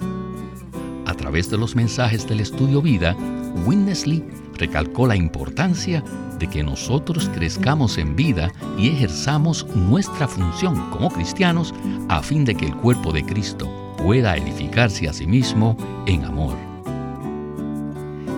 A 1.07 1.15
través 1.15 1.49
de 1.51 1.57
los 1.57 1.75
mensajes 1.75 2.29
del 2.29 2.41
Estudio 2.41 2.83
Vida, 2.83 3.17
Winnesley 3.65 4.23
recalcó 4.59 5.07
la 5.07 5.17
importancia 5.17 6.03
de 6.39 6.49
que 6.49 6.63
nosotros 6.63 7.31
crezcamos 7.33 7.99
en 7.99 8.15
vida 8.15 8.53
y 8.77 8.89
ejerzamos 8.89 9.67
nuestra 9.75 10.29
función 10.29 10.91
como 10.91 11.11
cristianos 11.11 11.73
a 12.09 12.23
fin 12.23 12.45
de 12.45 12.55
que 12.55 12.67
el 12.67 12.77
cuerpo 12.77 13.13
de 13.13 13.25
Cristo 13.25 13.69
pueda 13.97 14.37
edificarse 14.37 15.09
a 15.09 15.13
sí 15.13 15.27
mismo 15.27 15.77
en 16.07 16.25
amor. 16.25 16.66